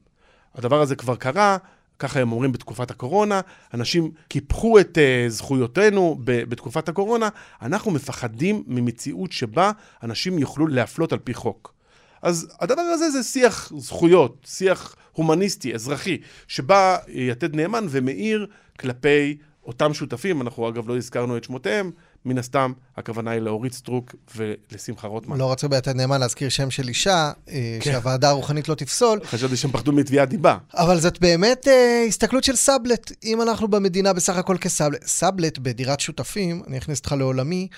הדבר 0.54 0.80
הזה 0.80 0.96
כבר 0.96 1.16
קרה, 1.16 1.56
ככה 1.98 2.20
הם 2.20 2.32
אומרים 2.32 2.52
בתקופת 2.52 2.90
הקורונה, 2.90 3.40
אנשים 3.74 4.10
קיפחו 4.28 4.80
את 4.80 4.98
uh, 4.98 5.30
זכויותינו 5.30 6.18
ב- 6.24 6.42
בתקופת 6.44 6.88
הקורונה, 6.88 7.28
אנחנו 7.62 7.90
מפחדים 7.90 8.64
ממציאות 8.66 9.32
שבה 9.32 9.70
אנשים 10.02 10.38
יוכלו 10.38 10.66
להפלות 10.66 11.12
על 11.12 11.18
פי 11.18 11.34
חוק. 11.34 11.74
אז 12.22 12.48
הדבר 12.60 12.82
הזה 12.82 13.10
זה 13.10 13.22
שיח 13.22 13.72
זכויות, 13.76 14.46
שיח 14.48 14.96
הומניסטי, 15.12 15.74
אזרחי, 15.74 16.18
שבא 16.48 16.96
יתד 17.08 17.56
נאמן 17.56 17.86
ומעיר 17.90 18.46
כלפי 18.78 19.36
אותם 19.64 19.94
שותפים, 19.94 20.42
אנחנו 20.42 20.68
אגב 20.68 20.88
לא 20.88 20.96
הזכרנו 20.96 21.36
את 21.36 21.44
שמותיהם, 21.44 21.90
מן 22.24 22.38
הסתם 22.38 22.72
הכוונה 22.96 23.30
היא 23.30 23.40
לאורית 23.40 23.72
סטרוק 23.72 24.14
ולשמחה 24.36 25.08
רוטמן. 25.08 25.36
לא 25.36 25.52
רצו 25.52 25.68
ביתד 25.68 25.96
נאמן 25.96 26.20
להזכיר 26.20 26.48
שם 26.48 26.70
של 26.70 26.88
אישה, 26.88 27.32
אה, 27.48 27.78
כן. 27.80 27.92
שהוועדה 27.92 28.28
הרוחנית 28.28 28.68
לא 28.68 28.74
תפסול. 28.74 29.20
חשבתי 29.24 29.56
שהם 29.56 29.72
פחדו 29.72 29.92
מתביעת 29.92 30.28
דיבה. 30.28 30.58
אבל 30.74 31.00
זאת 31.00 31.20
באמת 31.20 31.68
אה, 31.68 32.04
הסתכלות 32.08 32.44
של 32.44 32.56
סאבלט, 32.56 33.12
אם 33.24 33.42
אנחנו 33.42 33.68
במדינה 33.68 34.12
בסך 34.12 34.36
הכל 34.36 34.56
כ 34.60 34.70
sublet. 34.70 35.06
sublet 35.06 35.58
בדירת 35.58 36.00
שותפים, 36.00 36.62
אני 36.66 36.78
אכניס 36.78 36.98
אותך 36.98 37.12
לעולמי, 37.12 37.68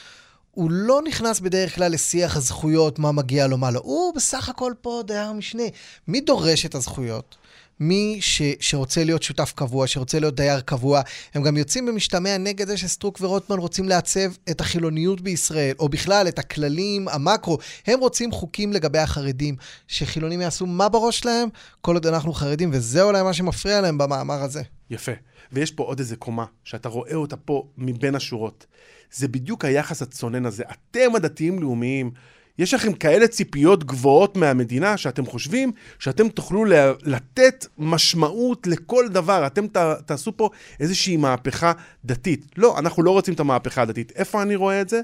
הוא 0.51 0.71
לא 0.71 1.01
נכנס 1.05 1.41
בדרך 1.41 1.75
כלל 1.75 1.93
לשיח 1.93 2.37
הזכויות, 2.37 2.99
מה 2.99 3.13
מגיע 3.13 3.47
לו, 3.47 3.59
מה 3.59 3.71
לא. 3.71 3.81
הוא 3.85 4.15
בסך 4.15 4.49
הכל 4.49 4.73
פה 4.81 5.03
דייר 5.07 5.33
משנה. 5.33 5.63
מי 6.09 6.21
דורש 6.21 6.67
את 6.67 6.75
הזכויות? 6.75 7.37
מי 7.81 8.19
ש, 8.21 8.43
שרוצה 8.61 9.05
להיות 9.05 9.23
שותף 9.23 9.53
קבוע, 9.57 9.87
שרוצה 9.87 10.21
להיות 10.21 10.35
דייר 10.35 10.61
קבוע, 10.61 11.01
הם 11.35 11.43
גם 11.43 11.57
יוצאים 11.57 11.87
במשתמע 11.87 12.39
נגד 12.39 12.67
זה 12.67 12.77
שסטרוק 12.77 13.19
ורוטמן 13.21 13.59
רוצים 13.59 13.89
לעצב 13.89 14.33
את 14.51 14.61
החילוניות 14.61 15.21
בישראל, 15.21 15.75
או 15.79 15.89
בכלל 15.89 16.29
את 16.29 16.39
הכללים, 16.39 17.09
המקרו. 17.09 17.59
הם 17.87 18.01
רוצים 18.01 18.33
חוקים 18.33 18.73
לגבי 18.73 18.99
החרדים, 18.99 19.57
שחילונים 19.89 20.41
יעשו 20.41 20.67
מה 20.67 20.89
בראש 20.89 21.19
שלהם, 21.19 21.49
כל 21.81 21.95
עוד 21.95 22.07
אנחנו 22.07 22.33
חרדים, 22.33 22.71
וזה 22.73 23.03
אולי 23.03 23.23
מה 23.23 23.33
שמפריע 23.33 23.81
להם 23.81 23.99
במאמר 23.99 24.43
הזה. 24.43 24.63
יפה. 24.91 25.13
ויש 25.53 25.71
פה 25.71 25.83
עוד 25.83 25.99
איזה 25.99 26.17
קומה, 26.17 26.45
שאתה 26.65 26.89
רואה 26.89 27.15
אותה 27.15 27.37
פה 27.37 27.69
מבין 27.79 28.15
השורות. 28.15 28.67
זה 29.13 29.29
בדיוק 29.29 29.65
היחס 29.65 30.03
הצונן 30.03 30.47
הזה. 30.47 30.65
אתם 30.71 31.17
הדתיים-לאומיים, 31.17 32.11
יש 32.59 32.75
לכם 32.75 32.93
כאלה 32.93 33.29
ציפיות 33.29 33.85
גבוהות 33.85 34.37
מהמדינה, 34.37 34.97
שאתם 34.97 35.27
חושבים 35.27 35.73
שאתם 35.99 36.29
תוכלו 36.29 36.65
לתת 37.03 37.67
משמעות 37.79 38.67
לכל 38.67 39.09
דבר. 39.09 39.47
אתם 39.47 39.67
ת, 39.67 39.77
תעשו 40.07 40.37
פה 40.37 40.51
איזושהי 40.81 41.17
מהפכה 41.17 41.73
דתית. 42.05 42.47
לא, 42.57 42.79
אנחנו 42.79 43.03
לא 43.03 43.11
רוצים 43.11 43.35
את 43.35 43.41
המהפכה 43.41 43.83
הדתית. 43.83 44.13
איפה 44.17 44.43
אני 44.43 44.57
רואה 44.57 44.81
את 44.81 44.89
זה? 44.89 45.01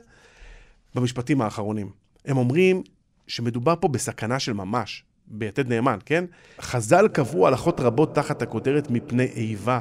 במשפטים 0.94 1.42
האחרונים. 1.42 1.90
הם 2.24 2.36
אומרים 2.36 2.82
שמדובר 3.26 3.74
פה 3.80 3.88
בסכנה 3.88 4.38
של 4.38 4.52
ממש, 4.52 5.04
ביתד 5.26 5.68
נאמן, 5.68 5.98
כן? 6.06 6.24
חז"ל 6.60 7.08
קבעו 7.08 7.46
הלכות 7.46 7.80
רבות 7.80 8.14
תחת 8.14 8.42
הכותרת 8.42 8.90
מפני 8.90 9.24
איבה. 9.24 9.80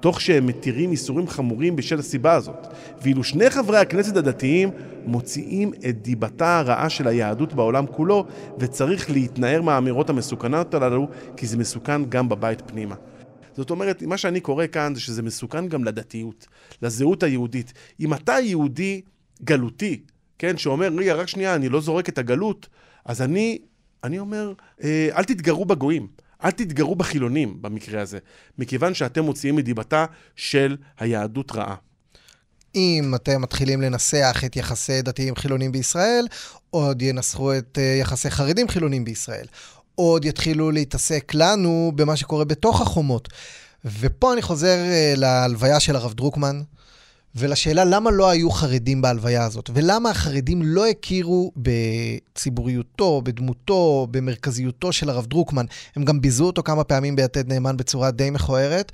תוך 0.00 0.20
שהם 0.20 0.46
מתירים 0.46 0.90
איסורים 0.90 1.28
חמורים 1.28 1.76
בשל 1.76 1.98
הסיבה 1.98 2.34
הזאת. 2.34 2.66
ואילו 3.02 3.24
שני 3.24 3.50
חברי 3.50 3.78
הכנסת 3.78 4.16
הדתיים 4.16 4.70
מוציאים 5.06 5.72
את 5.88 6.02
דיבתה 6.02 6.58
הרעה 6.58 6.88
של 6.88 7.08
היהדות 7.08 7.52
בעולם 7.52 7.86
כולו, 7.86 8.26
וצריך 8.58 9.10
להתנער 9.10 9.62
מהאמירות 9.62 10.10
המסוכנות 10.10 10.74
הללו, 10.74 11.08
כי 11.36 11.46
זה 11.46 11.56
מסוכן 11.56 12.04
גם 12.04 12.28
בבית 12.28 12.62
פנימה. 12.66 12.94
זאת 13.56 13.70
אומרת, 13.70 14.02
מה 14.02 14.16
שאני 14.16 14.40
קורא 14.40 14.66
כאן 14.66 14.94
זה 14.94 15.00
שזה 15.00 15.22
מסוכן 15.22 15.68
גם 15.68 15.84
לדתיות, 15.84 16.46
לזהות 16.82 17.22
היהודית. 17.22 17.72
אם 18.00 18.14
אתה 18.14 18.32
יהודי 18.32 19.00
גלותי, 19.44 20.00
כן, 20.38 20.56
שאומר, 20.56 20.88
רגע, 20.96 21.14
רק 21.14 21.28
שנייה, 21.28 21.54
אני 21.54 21.68
לא 21.68 21.80
זורק 21.80 22.08
את 22.08 22.18
הגלות, 22.18 22.68
אז 23.04 23.22
אני, 23.22 23.58
אני 24.04 24.18
אומר, 24.18 24.52
אה, 24.84 25.08
אל 25.16 25.24
תתגרו 25.24 25.64
בגויים. 25.64 26.06
אל 26.44 26.50
תתגרו 26.50 26.96
בחילונים 26.96 27.62
במקרה 27.62 28.02
הזה, 28.02 28.18
מכיוון 28.58 28.94
שאתם 28.94 29.24
מוציאים 29.24 29.56
מדיבתה 29.56 30.06
של 30.36 30.76
היהדות 30.98 31.52
רעה. 31.52 31.74
אם 32.74 33.12
אתם 33.14 33.42
מתחילים 33.42 33.82
לנסח 33.82 34.42
את 34.46 34.56
יחסי 34.56 35.02
דתיים 35.02 35.36
חילונים 35.36 35.72
בישראל, 35.72 36.26
עוד 36.70 37.02
ינסחו 37.02 37.58
את 37.58 37.78
אה, 37.78 37.96
יחסי 38.00 38.30
חרדים 38.30 38.68
חילונים 38.68 39.04
בישראל. 39.04 39.46
עוד 39.94 40.24
יתחילו 40.24 40.70
להתעסק 40.70 41.32
לנו 41.34 41.92
במה 41.94 42.16
שקורה 42.16 42.44
בתוך 42.44 42.80
החומות. 42.80 43.28
ופה 43.84 44.32
אני 44.32 44.42
חוזר 44.42 44.76
אה, 44.76 45.14
להלוויה 45.16 45.80
של 45.80 45.96
הרב 45.96 46.14
דרוקמן, 46.14 46.62
ולשאלה 47.36 47.84
למה 47.84 48.10
לא 48.10 48.30
היו 48.30 48.50
חרדים 48.50 49.02
בהלוויה 49.02 49.44
הזאת, 49.44 49.70
ולמה 49.74 50.10
החרדים 50.10 50.62
לא 50.62 50.86
הכירו 50.86 51.52
בציבוריותו, 51.56 53.22
בדמותו, 53.24 54.06
במרכזיותו 54.10 54.92
של 54.92 55.10
הרב 55.10 55.26
דרוקמן. 55.26 55.66
הם 55.96 56.04
גם 56.04 56.20
ביזו 56.20 56.44
אותו 56.44 56.62
כמה 56.62 56.84
פעמים 56.84 57.16
ביתד 57.16 57.52
נאמן 57.52 57.76
בצורה 57.76 58.10
די 58.10 58.30
מכוערת. 58.30 58.92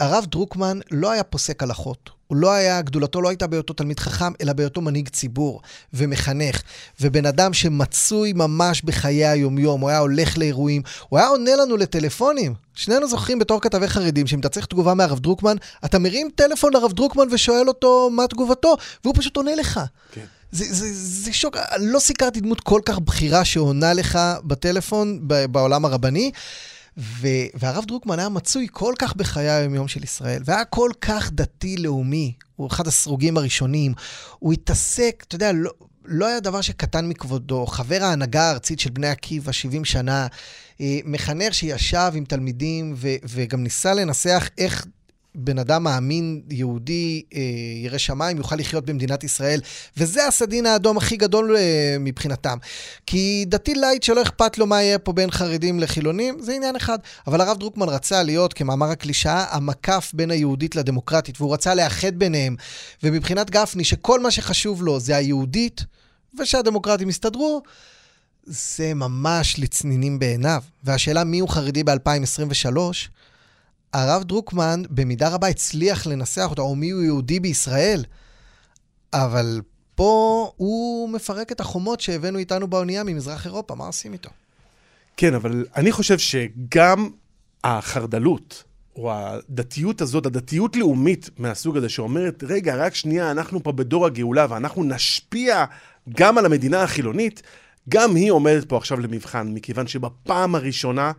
הרב 0.00 0.26
דרוקמן 0.30 0.78
לא 0.90 1.10
היה 1.10 1.22
פוסק 1.22 1.62
הלכות. 1.62 2.19
הוא 2.30 2.36
לא 2.36 2.52
היה, 2.52 2.82
גדולתו 2.82 3.22
לא 3.22 3.28
הייתה 3.28 3.46
בהיותו 3.46 3.72
תלמיד 3.72 4.00
חכם, 4.00 4.32
אלא 4.40 4.52
בהיותו 4.52 4.80
מנהיג 4.80 5.08
ציבור 5.08 5.60
ומחנך, 5.94 6.62
ובן 7.00 7.26
אדם 7.26 7.52
שמצוי 7.52 8.32
ממש 8.32 8.82
בחיי 8.82 9.26
היומיום, 9.26 9.80
הוא 9.80 9.90
היה 9.90 9.98
הולך 9.98 10.38
לאירועים, 10.38 10.82
הוא 11.08 11.18
היה 11.18 11.28
עונה 11.28 11.56
לנו 11.56 11.76
לטלפונים. 11.76 12.54
שנינו 12.74 13.08
זוכרים 13.08 13.38
בתור 13.38 13.60
כתבי 13.60 13.88
חרדים, 13.88 14.26
שאם 14.26 14.40
אתה 14.40 14.48
צריך 14.48 14.66
תגובה 14.66 14.94
מהרב 14.94 15.18
דרוקמן, 15.18 15.56
אתה 15.84 15.98
מרים 15.98 16.28
טלפון 16.34 16.72
לרב 16.72 16.92
דרוקמן 16.92 17.24
ושואל 17.30 17.68
אותו 17.68 18.10
מה 18.10 18.26
תגובתו, 18.26 18.76
והוא 19.04 19.14
פשוט 19.16 19.36
עונה 19.36 19.54
לך. 19.54 19.80
כן. 20.12 20.24
זה, 20.52 20.64
זה, 20.70 20.86
זה 20.92 21.32
שוק, 21.32 21.56
לא 21.78 21.98
סיקרתי 21.98 22.40
דמות 22.40 22.60
כל 22.60 22.80
כך 22.84 22.98
בכירה 22.98 23.44
שעונה 23.44 23.92
לך 23.92 24.18
בטלפון 24.44 25.20
בעולם 25.50 25.84
הרבני. 25.84 26.30
ו- 27.00 27.46
והרב 27.54 27.84
דרוקמן 27.84 28.18
היה 28.18 28.28
מצוי 28.28 28.66
כל 28.72 28.94
כך 28.98 29.16
בחיי 29.16 29.50
היום-יום 29.50 29.88
של 29.88 30.04
ישראל, 30.04 30.42
והיה 30.44 30.64
כל 30.64 30.90
כך 31.00 31.30
דתי-לאומי, 31.32 32.32
הוא 32.56 32.68
אחד 32.68 32.86
הסרוגים 32.86 33.36
הראשונים. 33.36 33.94
הוא 34.38 34.52
התעסק, 34.52 35.24
אתה 35.28 35.34
יודע, 35.34 35.52
לא, 35.52 35.70
לא 36.04 36.26
היה 36.26 36.40
דבר 36.40 36.60
שקטן 36.60 37.08
מכבודו. 37.08 37.66
חבר 37.66 37.98
ההנהגה 38.02 38.42
הארצית 38.42 38.80
של 38.80 38.90
בני 38.90 39.08
עקיבא, 39.08 39.52
70 39.52 39.84
שנה, 39.84 40.26
אה, 40.80 40.98
מחנך 41.04 41.54
שישב 41.54 42.12
עם 42.14 42.24
תלמידים 42.24 42.94
ו- 42.96 43.16
וגם 43.24 43.62
ניסה 43.62 43.94
לנסח 43.94 44.48
איך 44.58 44.86
בן 45.34 45.58
אדם 45.58 45.82
מאמין, 45.82 46.42
יהודי, 46.50 47.22
אה, 47.34 47.40
ירא 47.84 47.98
שמיים, 47.98 48.36
יוכל 48.36 48.56
לחיות 48.56 48.84
במדינת 48.84 49.24
ישראל. 49.24 49.60
וזה 49.96 50.26
הסדין 50.26 50.66
האדום 50.66 50.96
הכי 50.96 51.16
גדול 51.16 51.56
אה, 51.56 51.96
מבחינתם. 52.00 52.58
כי 53.06 53.44
דתי 53.48 53.74
light 53.74 54.02
שלא 54.02 54.22
אכפת 54.22 54.58
לו 54.58 54.66
מה 54.66 54.82
יהיה 54.82 54.98
פה 54.98 55.12
בין 55.12 55.30
חרדים 55.30 55.80
לחילונים, 55.80 56.38
זה 56.40 56.52
עניין 56.54 56.76
אחד. 56.76 56.98
אבל 57.26 57.40
הרב 57.40 57.58
דרוקמן 57.58 57.88
רצה 57.88 58.22
להיות, 58.22 58.52
כמאמר 58.52 58.86
הקלישאה, 58.86 59.44
המקף 59.50 60.10
בין 60.14 60.30
היהודית 60.30 60.76
לדמוקרטית, 60.76 61.40
והוא 61.40 61.54
רצה 61.54 61.74
לאחד 61.74 62.16
ביניהם. 62.16 62.56
ומבחינת 63.02 63.50
גפני, 63.50 63.84
שכל 63.84 64.20
מה 64.20 64.30
שחשוב 64.30 64.82
לו 64.82 65.00
זה 65.00 65.16
היהודית, 65.16 65.84
ושהדמוקרטים 66.38 67.08
יסתדרו, 67.08 67.62
זה 68.44 68.94
ממש 68.94 69.58
לצנינים 69.58 70.18
בעיניו. 70.18 70.62
והשאלה 70.84 71.24
מי 71.24 71.38
הוא 71.38 71.48
חרדי 71.48 71.84
ב-2023, 71.84 72.76
הרב 73.92 74.22
דרוקמן 74.24 74.82
במידה 74.90 75.28
רבה 75.28 75.48
הצליח 75.48 76.06
לנסח 76.06 76.46
אותו, 76.50 76.62
או 76.62 76.76
מי 76.76 76.90
הוא 76.90 77.02
יהודי 77.02 77.40
בישראל, 77.40 78.04
אבל 79.12 79.60
פה 79.94 80.52
הוא 80.56 81.10
מפרק 81.10 81.52
את 81.52 81.60
החומות 81.60 82.00
שהבאנו 82.00 82.38
איתנו 82.38 82.68
באונייה 82.68 83.04
ממזרח 83.04 83.46
אירופה, 83.46 83.74
מה 83.74 83.86
עושים 83.86 84.12
איתו? 84.12 84.30
כן, 85.16 85.34
אבל 85.34 85.66
אני 85.76 85.92
חושב 85.92 86.18
שגם 86.18 87.10
החרדלות, 87.64 88.64
או 88.96 89.12
הדתיות 89.12 90.00
הזאת, 90.00 90.26
הדתיות 90.26 90.76
לאומית 90.76 91.30
מהסוג 91.38 91.76
הזה, 91.76 91.88
שאומרת, 91.88 92.44
רגע, 92.46 92.76
רק 92.76 92.94
שנייה, 92.94 93.30
אנחנו 93.30 93.62
פה 93.62 93.72
בדור 93.72 94.06
הגאולה 94.06 94.46
ואנחנו 94.50 94.84
נשפיע 94.84 95.64
גם 96.16 96.38
על 96.38 96.46
המדינה 96.46 96.82
החילונית, 96.82 97.42
גם 97.88 98.16
היא 98.16 98.30
עומדת 98.30 98.68
פה 98.68 98.76
עכשיו 98.76 99.00
למבחן, 99.00 99.48
מכיוון 99.54 99.86
שבפעם 99.86 100.54
הראשונה 100.54 101.12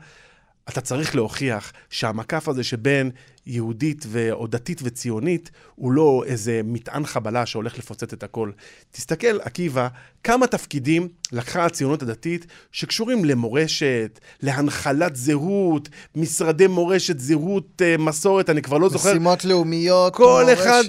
אתה 0.70 0.82
צריך 0.82 1.16
להוכיח 1.16 1.72
שהמקף 1.90 2.48
הזה 2.48 2.64
שבין 2.64 3.12
יהודית 3.46 4.06
או 4.32 4.48
דתית 4.48 4.82
וציונית 4.84 5.52
הוא 5.76 5.92
לא 5.92 6.24
איזה 6.26 6.62
מטען 6.64 7.06
חבלה 7.06 7.46
שהולך 7.46 7.78
לפוצץ 7.78 8.14
את 8.14 8.24
הכל. 8.24 8.52
תסתכל, 8.92 9.40
עקיבא, 9.42 9.88
כמה 10.24 10.48
תפקידים 10.48 11.08
לקחה 11.32 11.66
הציונות 11.66 12.02
הדתית 12.02 12.46
שקשורים 12.72 13.26
למורשת, 13.26 14.20
להנחלת 14.42 15.16
זהות, 15.16 15.90
משרדי 16.16 16.68
מורשת, 16.68 17.20
זהות, 17.20 17.82
אה, 17.82 17.96
מסורת, 17.98 18.50
אני 18.50 18.62
כבר 18.62 18.78
לא 18.78 18.90
זוכר. 18.90 19.10
משימות 19.10 19.46
לאומיות, 19.46 20.16
כל 20.16 20.44
מורשת. 20.46 20.62
אחד, 20.62 20.84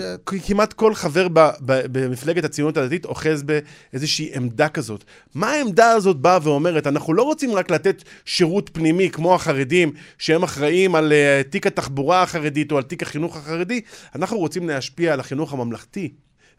כמעט 0.46 0.72
כל 0.72 0.94
חבר 0.94 1.28
ב- 1.28 1.50
ב- 1.60 1.86
במפלגת 1.92 2.44
הציונות 2.44 2.76
הדתית 2.76 3.04
אוחז 3.04 3.42
באיזושהי 3.42 4.30
עמדה 4.34 4.68
כזאת. 4.68 5.04
מה 5.34 5.50
העמדה 5.50 5.90
הזאת 5.90 6.16
באה 6.16 6.38
ואומרת? 6.42 6.86
אנחנו 6.86 7.14
לא 7.14 7.22
רוצים 7.22 7.54
רק 7.54 7.70
לתת 7.70 8.02
שירות 8.24 8.70
פנימי 8.72 9.10
כמו 9.10 9.34
החרדים, 9.34 9.92
שהם 10.18 10.42
אחראים 10.42 10.94
על 10.94 11.12
uh, 11.12 11.50
תיק 11.50 11.66
התחבורה 11.66 12.22
החרדית 12.22 12.41
או 12.72 12.76
על 12.76 12.82
תיק 12.82 13.02
החינוך 13.02 13.36
החרדי, 13.36 13.80
אנחנו 14.14 14.38
רוצים 14.38 14.68
להשפיע 14.68 15.12
על 15.12 15.20
החינוך 15.20 15.52
הממלכתי. 15.52 16.12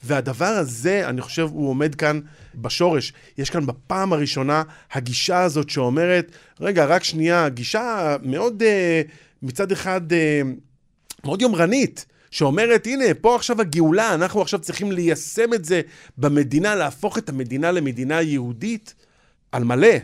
והדבר 0.04 0.46
הזה, 0.46 1.10
אני 1.10 1.22
חושב, 1.22 1.48
הוא 1.52 1.70
עומד 1.70 1.96
כאן 1.96 2.20
בשורש. 2.56 3.14
יש 3.38 3.50
כאן 3.50 3.66
בפעם 3.66 4.14
הראשונה 4.14 4.64
הגישה 4.92 5.42
הזאת 5.42 5.70
שאומרת, 5.70 6.32
רגע, 6.60 6.86
רק 6.86 7.04
שנייה, 7.04 7.50
גישה 7.50 8.16
מאוד, 8.24 8.62
uh, 8.62 9.12
מצד 9.42 9.72
אחד, 9.72 10.02
uh, 10.12 10.16
מאוד 11.26 11.42
יומרנית. 11.42 12.06
שאומרת, 12.32 12.88
הנה, 12.88 13.06
פה 13.22 13.36
עכשיו 13.36 13.62
הגאולה, 13.62 14.14
אנחנו 14.14 14.42
עכשיו 14.42 14.60
צריכים 14.60 14.92
ליישם 14.92 15.54
את 15.54 15.66
זה 15.66 15.82
במדינה, 16.18 16.76
להפוך 16.76 17.18
את 17.18 17.30
המדינה 17.30 17.72
למדינה 17.72 18.22
יהודית 18.22 18.94
על 19.52 19.64
מלא. 19.64 19.98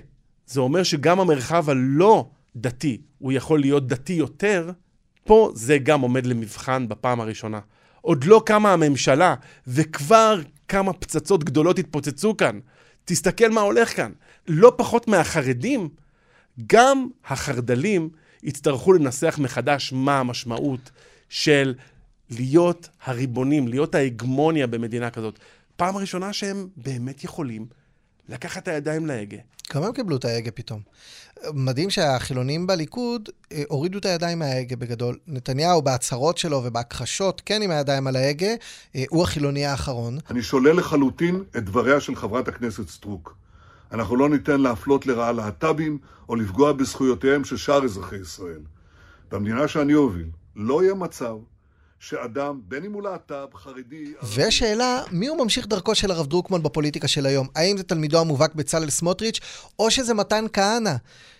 זה 0.47 0.59
אומר 0.59 0.83
שגם 0.83 1.19
המרחב 1.19 1.69
הלא 1.69 2.29
דתי, 2.55 3.01
הוא 3.19 3.31
יכול 3.31 3.59
להיות 3.59 3.87
דתי 3.87 4.13
יותר, 4.13 4.71
פה 5.29 5.51
זה 5.55 5.77
גם 5.77 6.01
עומד 6.01 6.25
למבחן 6.25 6.87
בפעם 6.87 7.21
הראשונה. 7.21 7.59
עוד 8.01 8.23
לא 8.23 8.41
קמה 8.45 8.73
הממשלה, 8.73 9.35
וכבר 9.67 10.41
כמה 10.67 10.93
פצצות 10.93 11.43
גדולות 11.43 11.79
התפוצצו 11.79 12.37
כאן. 12.37 12.59
תסתכל 13.05 13.49
מה 13.49 13.61
הולך 13.61 13.95
כאן. 13.95 14.11
לא 14.47 14.73
פחות 14.77 15.07
מהחרדים, 15.07 15.89
גם 16.67 17.07
החרד"לים 17.25 18.09
יצטרכו 18.43 18.93
לנסח 18.93 19.39
מחדש 19.41 19.93
מה 19.93 20.19
המשמעות 20.19 20.91
של 21.29 21.73
להיות 22.29 22.89
הריבונים, 23.03 23.67
להיות 23.67 23.95
ההגמוניה 23.95 24.67
במדינה 24.67 25.09
כזאת. 25.09 25.39
פעם 25.75 25.97
ראשונה 25.97 26.33
שהם 26.33 26.67
באמת 26.77 27.23
יכולים 27.23 27.65
לקחת 28.29 28.63
את 28.63 28.67
הידיים 28.67 29.05
להגה. 29.05 29.37
כמה 29.69 29.87
הם 29.87 29.93
קיבלו 29.93 30.15
את 30.15 30.25
ההגה 30.25 30.51
פתאום? 30.51 30.81
מדהים 31.53 31.89
שהחילונים 31.89 32.67
בליכוד 32.67 33.29
אה, 33.51 33.63
הורידו 33.67 33.97
את 33.97 34.05
הידיים 34.05 34.39
מההגה 34.39 34.75
בגדול. 34.75 35.17
נתניהו 35.27 35.81
בהצהרות 35.81 36.37
שלו 36.37 36.61
ובהכחשות, 36.63 37.41
כן 37.45 37.61
עם 37.61 37.71
הידיים 37.71 38.07
על 38.07 38.15
ההגה, 38.15 38.53
אה, 38.95 39.03
הוא 39.09 39.23
החילוני 39.23 39.65
האחרון. 39.65 40.17
אני 40.29 40.41
שולל 40.41 40.77
לחלוטין 40.77 41.43
את 41.57 41.65
דבריה 41.65 41.99
של 41.99 42.15
חברת 42.15 42.47
הכנסת 42.47 42.89
סטרוק. 42.89 43.35
אנחנו 43.91 44.15
לא 44.15 44.29
ניתן 44.29 44.61
להפלות 44.61 45.05
לרעה 45.05 45.31
להט"בים 45.31 45.97
או 46.29 46.35
לפגוע 46.35 46.71
בזכויותיהם 46.73 47.43
של 47.43 47.57
שאר 47.57 47.83
אזרחי 47.83 48.15
ישראל. 48.15 48.61
במדינה 49.31 49.67
שאני 49.67 49.95
אוביל, 49.95 50.27
לא 50.55 50.83
יהיה 50.83 50.93
מצב 50.93 51.35
שאדם, 51.99 52.61
בין 52.63 52.85
אם 52.85 52.93
הוא 52.93 53.03
להט"ב, 53.03 53.55
חרדי... 53.55 54.13
ושאלה, 54.35 55.03
מי 55.11 55.27
הוא 55.27 55.37
ממשיך 55.43 55.67
דרכו 55.67 55.95
של 55.95 56.11
הרב 56.11 56.27
דרוקמן 56.27 56.63
בפוליטיקה 56.63 57.07
של 57.07 57.25
היום? 57.25 57.47
האם 57.55 57.77
זה 57.77 57.83
תלמידו 57.83 58.19
המובהק 58.19 58.55
בצלאל 58.55 58.89
סמוטריץ', 58.89 59.39
או 59.79 59.91
שזה 59.91 60.13
מתן 60.13 60.45
כהנא, 60.53 60.93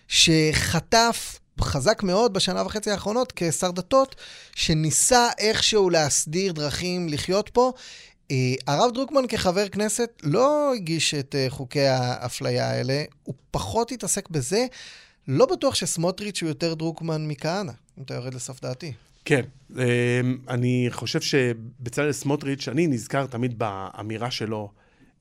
שחטף 0.07 1.39
חזק 1.61 2.03
מאוד 2.03 2.33
בשנה 2.33 2.65
וחצי 2.65 2.91
האחרונות 2.91 3.33
כשר 3.35 3.71
דתות, 3.71 4.15
שניסה 4.55 5.27
איכשהו 5.37 5.89
להסדיר 5.89 6.51
דרכים 6.51 7.09
לחיות 7.09 7.49
פה. 7.49 7.71
אה, 8.31 8.53
הרב 8.67 8.93
דרוקמן 8.93 9.27
כחבר 9.27 9.69
כנסת 9.69 10.09
לא 10.23 10.73
הגיש 10.75 11.13
את 11.13 11.35
אה, 11.35 11.45
חוקי 11.49 11.87
האפליה 11.87 12.69
האלה, 12.69 13.03
הוא 13.23 13.35
פחות 13.51 13.91
התעסק 13.91 14.29
בזה. 14.29 14.65
לא 15.27 15.45
בטוח 15.45 15.75
שסמוטריץ' 15.75 16.41
הוא 16.41 16.49
יותר 16.49 16.73
דרוקמן 16.73 17.27
מכהנא, 17.27 17.71
אם 17.99 18.03
אתה 18.03 18.13
יורד 18.13 18.33
לסוף 18.33 18.61
דעתי. 18.61 18.93
כן, 19.25 19.41
אני 20.49 20.87
חושב 20.91 21.21
שבצלאל 21.21 22.11
סמוטריץ', 22.11 22.67
אני 22.67 22.87
נזכר 22.87 23.25
תמיד 23.25 23.59
באמירה 23.59 24.31
שלו 24.31 24.71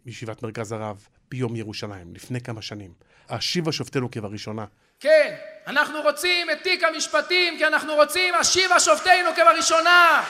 בישיבת 0.05 0.43
מרכז 0.43 0.73
הרב 0.73 1.07
ביום 1.31 1.57
ירושלים, 1.57 2.15
לפני 2.15 2.41
כמה 2.41 2.63
שנים. 2.63 2.93
השיבה 3.29 3.73
שופטינו 3.73 4.11
כבראשונה. 4.11 4.65
כן, 5.01 5.35
אנחנו 5.67 6.03
רוצים 6.03 6.51
את 6.51 6.63
תיק 6.63 6.85
המשפטים 6.85 7.59
כי 7.59 7.67
אנחנו 7.67 7.95
רוצים 7.95 8.35
השיבה 8.35 8.81
שופטינו 8.81 9.31
כבראשונה. 9.37 10.23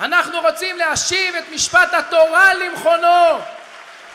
אנחנו 0.00 0.40
רוצים 0.40 0.76
להשיב 0.76 1.34
את 1.34 1.44
משפט 1.54 1.94
התורה 1.94 2.54
למכונו. 2.54 3.55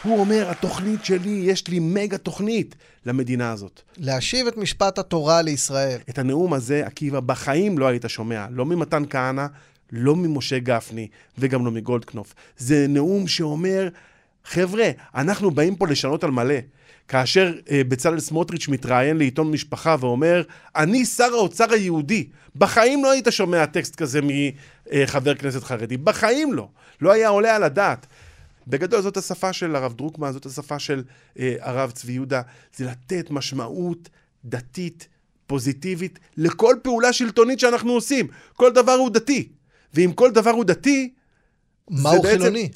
הוא 0.04 0.20
אומר, 0.20 0.50
התוכנית 0.50 1.06
שלי, 1.06 1.30
יש 1.30 1.68
לי 1.68 1.80
מגה 1.80 2.18
תוכנית 2.18 2.76
למדינה 3.06 3.52
הזאת. 3.52 3.82
להשיב 3.98 4.48
את 4.48 4.58
משפט 4.58 5.00
התורה 5.00 5.42
לישראל. 5.42 6.00
את 6.10 6.20
הנאום 6.20 6.54
הזה, 6.54 6.86
עקיבא, 6.86 7.20
בחיים 7.20 7.78
לא 7.78 7.88
היית 7.88 8.06
שומע, 8.08 8.46
לא 8.52 8.66
ממתן 8.66 9.04
כהנא, 9.10 9.46
לא 9.92 10.16
ממשה 10.16 10.60
גפני 10.60 11.08
וגם 11.38 11.66
לא 11.66 11.72
מגולדקנופ. 11.72 12.34
זה 12.58 12.86
נאום 12.90 13.28
שאומר, 13.28 13.90
חבר'ה, 14.46 14.90
אנחנו 15.16 15.52
באים 15.52 15.76
פה 15.76 15.88
לשנות 15.88 16.24
על 16.24 16.32
מלא. 16.32 16.56
כאשר 17.08 17.54
אה, 17.72 17.82
בצלאל 17.88 18.20
סמוטריץ' 18.20 18.68
מתראיין 18.68 19.18
לעיתון 19.18 19.52
משפחה 19.52 19.96
ואומר, 20.00 20.44
אני 20.76 21.06
שר 21.06 21.34
האוצר 21.34 21.74
היהודי. 21.74 22.28
בחיים 22.56 23.04
לא 23.04 23.12
היית 23.12 23.28
שומע 23.30 23.66
טקסט 23.66 23.96
כזה 23.96 24.20
מחבר 24.94 25.36
כנסת 25.36 25.64
חרדי. 25.64 25.98
בחיים 25.98 26.54
לא. 26.54 26.68
לא 27.02 27.12
היה 27.12 27.30
עולה 27.30 27.56
על 27.56 27.64
הדעת. 27.64 28.08
בגדול 28.72 29.02
זאת 29.02 29.18
השפה 29.18 29.54
של 29.54 29.76
הרב 29.76 29.94
דרוקמן, 29.94 30.32
זאת 30.32 30.46
השפה 30.46 30.80
של 30.80 31.04
אה, 31.40 31.56
הרב 31.60 31.92
צבי 31.92 32.14
יהודה, 32.14 32.42
זה 32.76 32.86
לתת 32.86 33.32
משמעות 33.32 34.10
דתית, 34.46 35.08
פוזיטיבית, 35.48 36.20
לכל 36.38 36.76
פעולה 36.84 37.14
שלטונית 37.14 37.60
שאנחנו 37.60 37.92
עושים. 37.92 38.28
כל 38.54 38.72
דבר 38.72 38.92
הוא 38.92 39.10
דתי. 39.10 39.50
ואם 39.94 40.12
כל 40.16 40.32
דבר 40.32 40.50
הוא 40.50 40.64
דתי... 40.64 41.14
מהו 41.90 42.22
בעצם... 42.22 42.38
חילוני? 42.38 42.70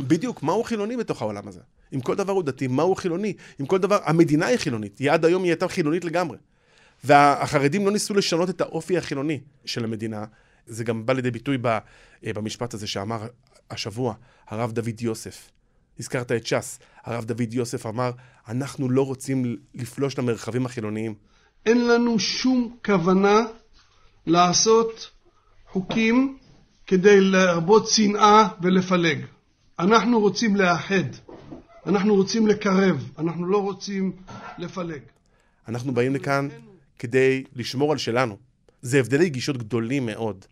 בדיוק, 0.00 0.42
מהו 0.42 0.64
חילוני 0.64 0.96
בתוך 0.96 1.22
העולם 1.22 1.48
הזה? 1.48 1.60
אם 1.94 2.00
כל 2.00 2.14
דבר 2.14 2.32
הוא 2.32 2.42
דתי, 2.42 2.66
מהו 2.66 2.94
חילוני? 2.94 3.32
אם 3.60 3.66
כל 3.66 3.78
דבר... 3.78 3.98
המדינה 4.04 4.46
היא 4.46 4.56
חילונית, 4.56 4.98
היא 4.98 5.10
עד 5.10 5.24
היום 5.24 5.42
היא 5.42 5.50
הייתה 5.50 5.68
חילונית 5.68 6.04
לגמרי. 6.04 6.38
והחרדים 7.04 7.86
לא 7.86 7.92
ניסו 7.92 8.14
לשנות 8.14 8.50
את 8.50 8.60
האופי 8.60 8.98
החילוני 8.98 9.40
של 9.64 9.84
המדינה. 9.84 10.24
זה 10.66 10.84
גם 10.84 11.06
בא 11.06 11.12
לידי 11.12 11.30
ביטוי 11.30 11.58
במשפט 12.22 12.74
הזה 12.74 12.86
שאמר 12.86 13.26
השבוע 13.70 14.14
הרב 14.48 14.72
דוד 14.72 15.00
יוסף. 15.00 15.50
הזכרת 16.00 16.32
את 16.32 16.46
ש"ס. 16.46 16.78
הרב 17.04 17.24
דוד 17.24 17.54
יוסף 17.54 17.86
אמר, 17.86 18.10
אנחנו 18.48 18.90
לא 18.90 19.02
רוצים 19.02 19.56
לפלוש 19.74 20.18
למרחבים 20.18 20.66
החילוניים. 20.66 21.14
אין 21.66 21.88
לנו 21.88 22.18
שום 22.18 22.76
כוונה 22.84 23.40
לעשות 24.26 25.10
חוקים 25.72 26.38
כדי 26.86 27.20
להרבות 27.20 27.88
שנאה 27.88 28.48
ולפלג. 28.62 29.18
אנחנו 29.78 30.20
רוצים 30.20 30.56
לאחד, 30.56 31.04
אנחנו 31.86 32.14
רוצים 32.14 32.46
לקרב, 32.46 33.10
אנחנו 33.18 33.46
לא 33.46 33.62
רוצים 33.62 34.12
לפלג. 34.58 35.00
אנחנו 35.68 35.94
באים 35.94 36.14
לכאן 36.14 36.48
כדי 36.98 37.44
לשמור 37.56 37.92
על 37.92 37.98
שלנו. 37.98 38.36
זה 38.82 38.98
הבדלי 38.98 39.28
גישות 39.28 39.56
גדולים 39.56 40.06
מאוד 40.06 40.44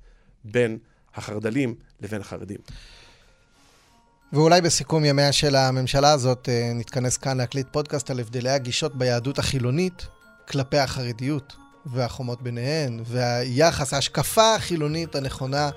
בין 0.45 0.79
החרד"לים 1.15 1.75
לבין 2.01 2.21
החרדים. 2.21 2.59
ואולי 4.35 4.61
בסיכום 4.61 5.05
ימיה 5.05 5.33
של 5.33 5.57
הממשלה 5.57 6.13
הזאת 6.13 6.49
נתכנס 6.75 7.17
כאן 7.17 7.37
להקליט 7.37 7.67
פודקאסט 7.71 8.11
על 8.11 8.21
הבדלי 8.21 8.51
הגישות 8.51 8.99
ביהדות 8.99 9.39
החילונית 9.39 10.07
כלפי 10.49 10.79
החרדיות 10.79 11.57
והחומות 11.87 12.43
ביניהן, 12.43 13.03
והיחס, 13.07 13.95
ההשקפה 13.95 14.55
החילונית 14.55 15.15
הנכונה 15.15 15.71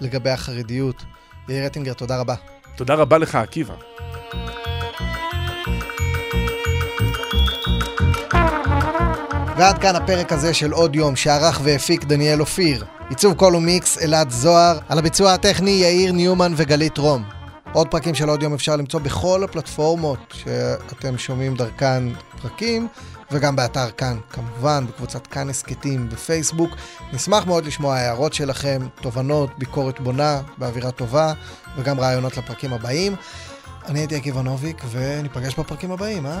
לגבי 0.00 0.30
החרדיות. 0.30 1.02
יאיר 1.48 1.64
רטינגר, 1.64 1.92
תודה 1.92 2.20
רבה. 2.20 2.34
תודה 2.76 2.94
רבה 2.94 3.18
לך, 3.18 3.34
עקיבא. 3.34 3.74
ועד 9.56 9.78
כאן 9.78 9.96
הפרק 9.96 10.32
הזה 10.32 10.54
של 10.54 10.72
עוד 10.72 10.96
יום 10.96 11.16
שערך 11.16 11.60
והפיק 11.64 12.04
דניאל 12.04 12.40
אופיר. 12.40 12.84
עיצוב 13.10 13.34
קול 13.34 13.56
ומיקס 13.56 13.98
אלעד 13.98 14.30
זוהר, 14.30 14.78
על 14.88 14.98
הביצוע 14.98 15.32
הטכני 15.32 15.70
יאיר 15.70 16.12
ניומן 16.12 16.52
וגלית 16.56 16.98
רום. 16.98 17.39
עוד 17.72 17.88
פרקים 17.88 18.14
של 18.14 18.28
עוד 18.28 18.42
יום 18.42 18.54
אפשר 18.54 18.76
למצוא 18.76 19.00
בכל 19.00 19.44
הפלטפורמות 19.44 20.18
שאתם 20.32 21.18
שומעים 21.18 21.54
דרכן 21.54 22.02
פרקים, 22.42 22.88
וגם 23.30 23.56
באתר 23.56 23.90
כאן, 23.90 24.18
כמובן, 24.30 24.84
בקבוצת 24.88 25.26
כאן 25.26 25.50
הסכתים 25.50 26.08
בפייסבוק. 26.08 26.70
נשמח 27.12 27.46
מאוד 27.46 27.64
לשמוע 27.64 27.96
הערות 27.96 28.32
שלכם, 28.32 28.78
תובנות, 29.00 29.50
ביקורת 29.58 30.00
בונה, 30.00 30.40
באווירה 30.58 30.90
טובה, 30.90 31.32
וגם 31.76 32.00
רעיונות 32.00 32.36
לפרקים 32.36 32.72
הבאים. 32.72 33.14
אני 33.88 33.98
הייתי 33.98 34.16
עקיבא 34.16 34.42
נוביק, 34.42 34.84
וניפגש 34.90 35.54
בפרקים 35.58 35.92
הבאים, 35.92 36.26
אה? 36.26 36.40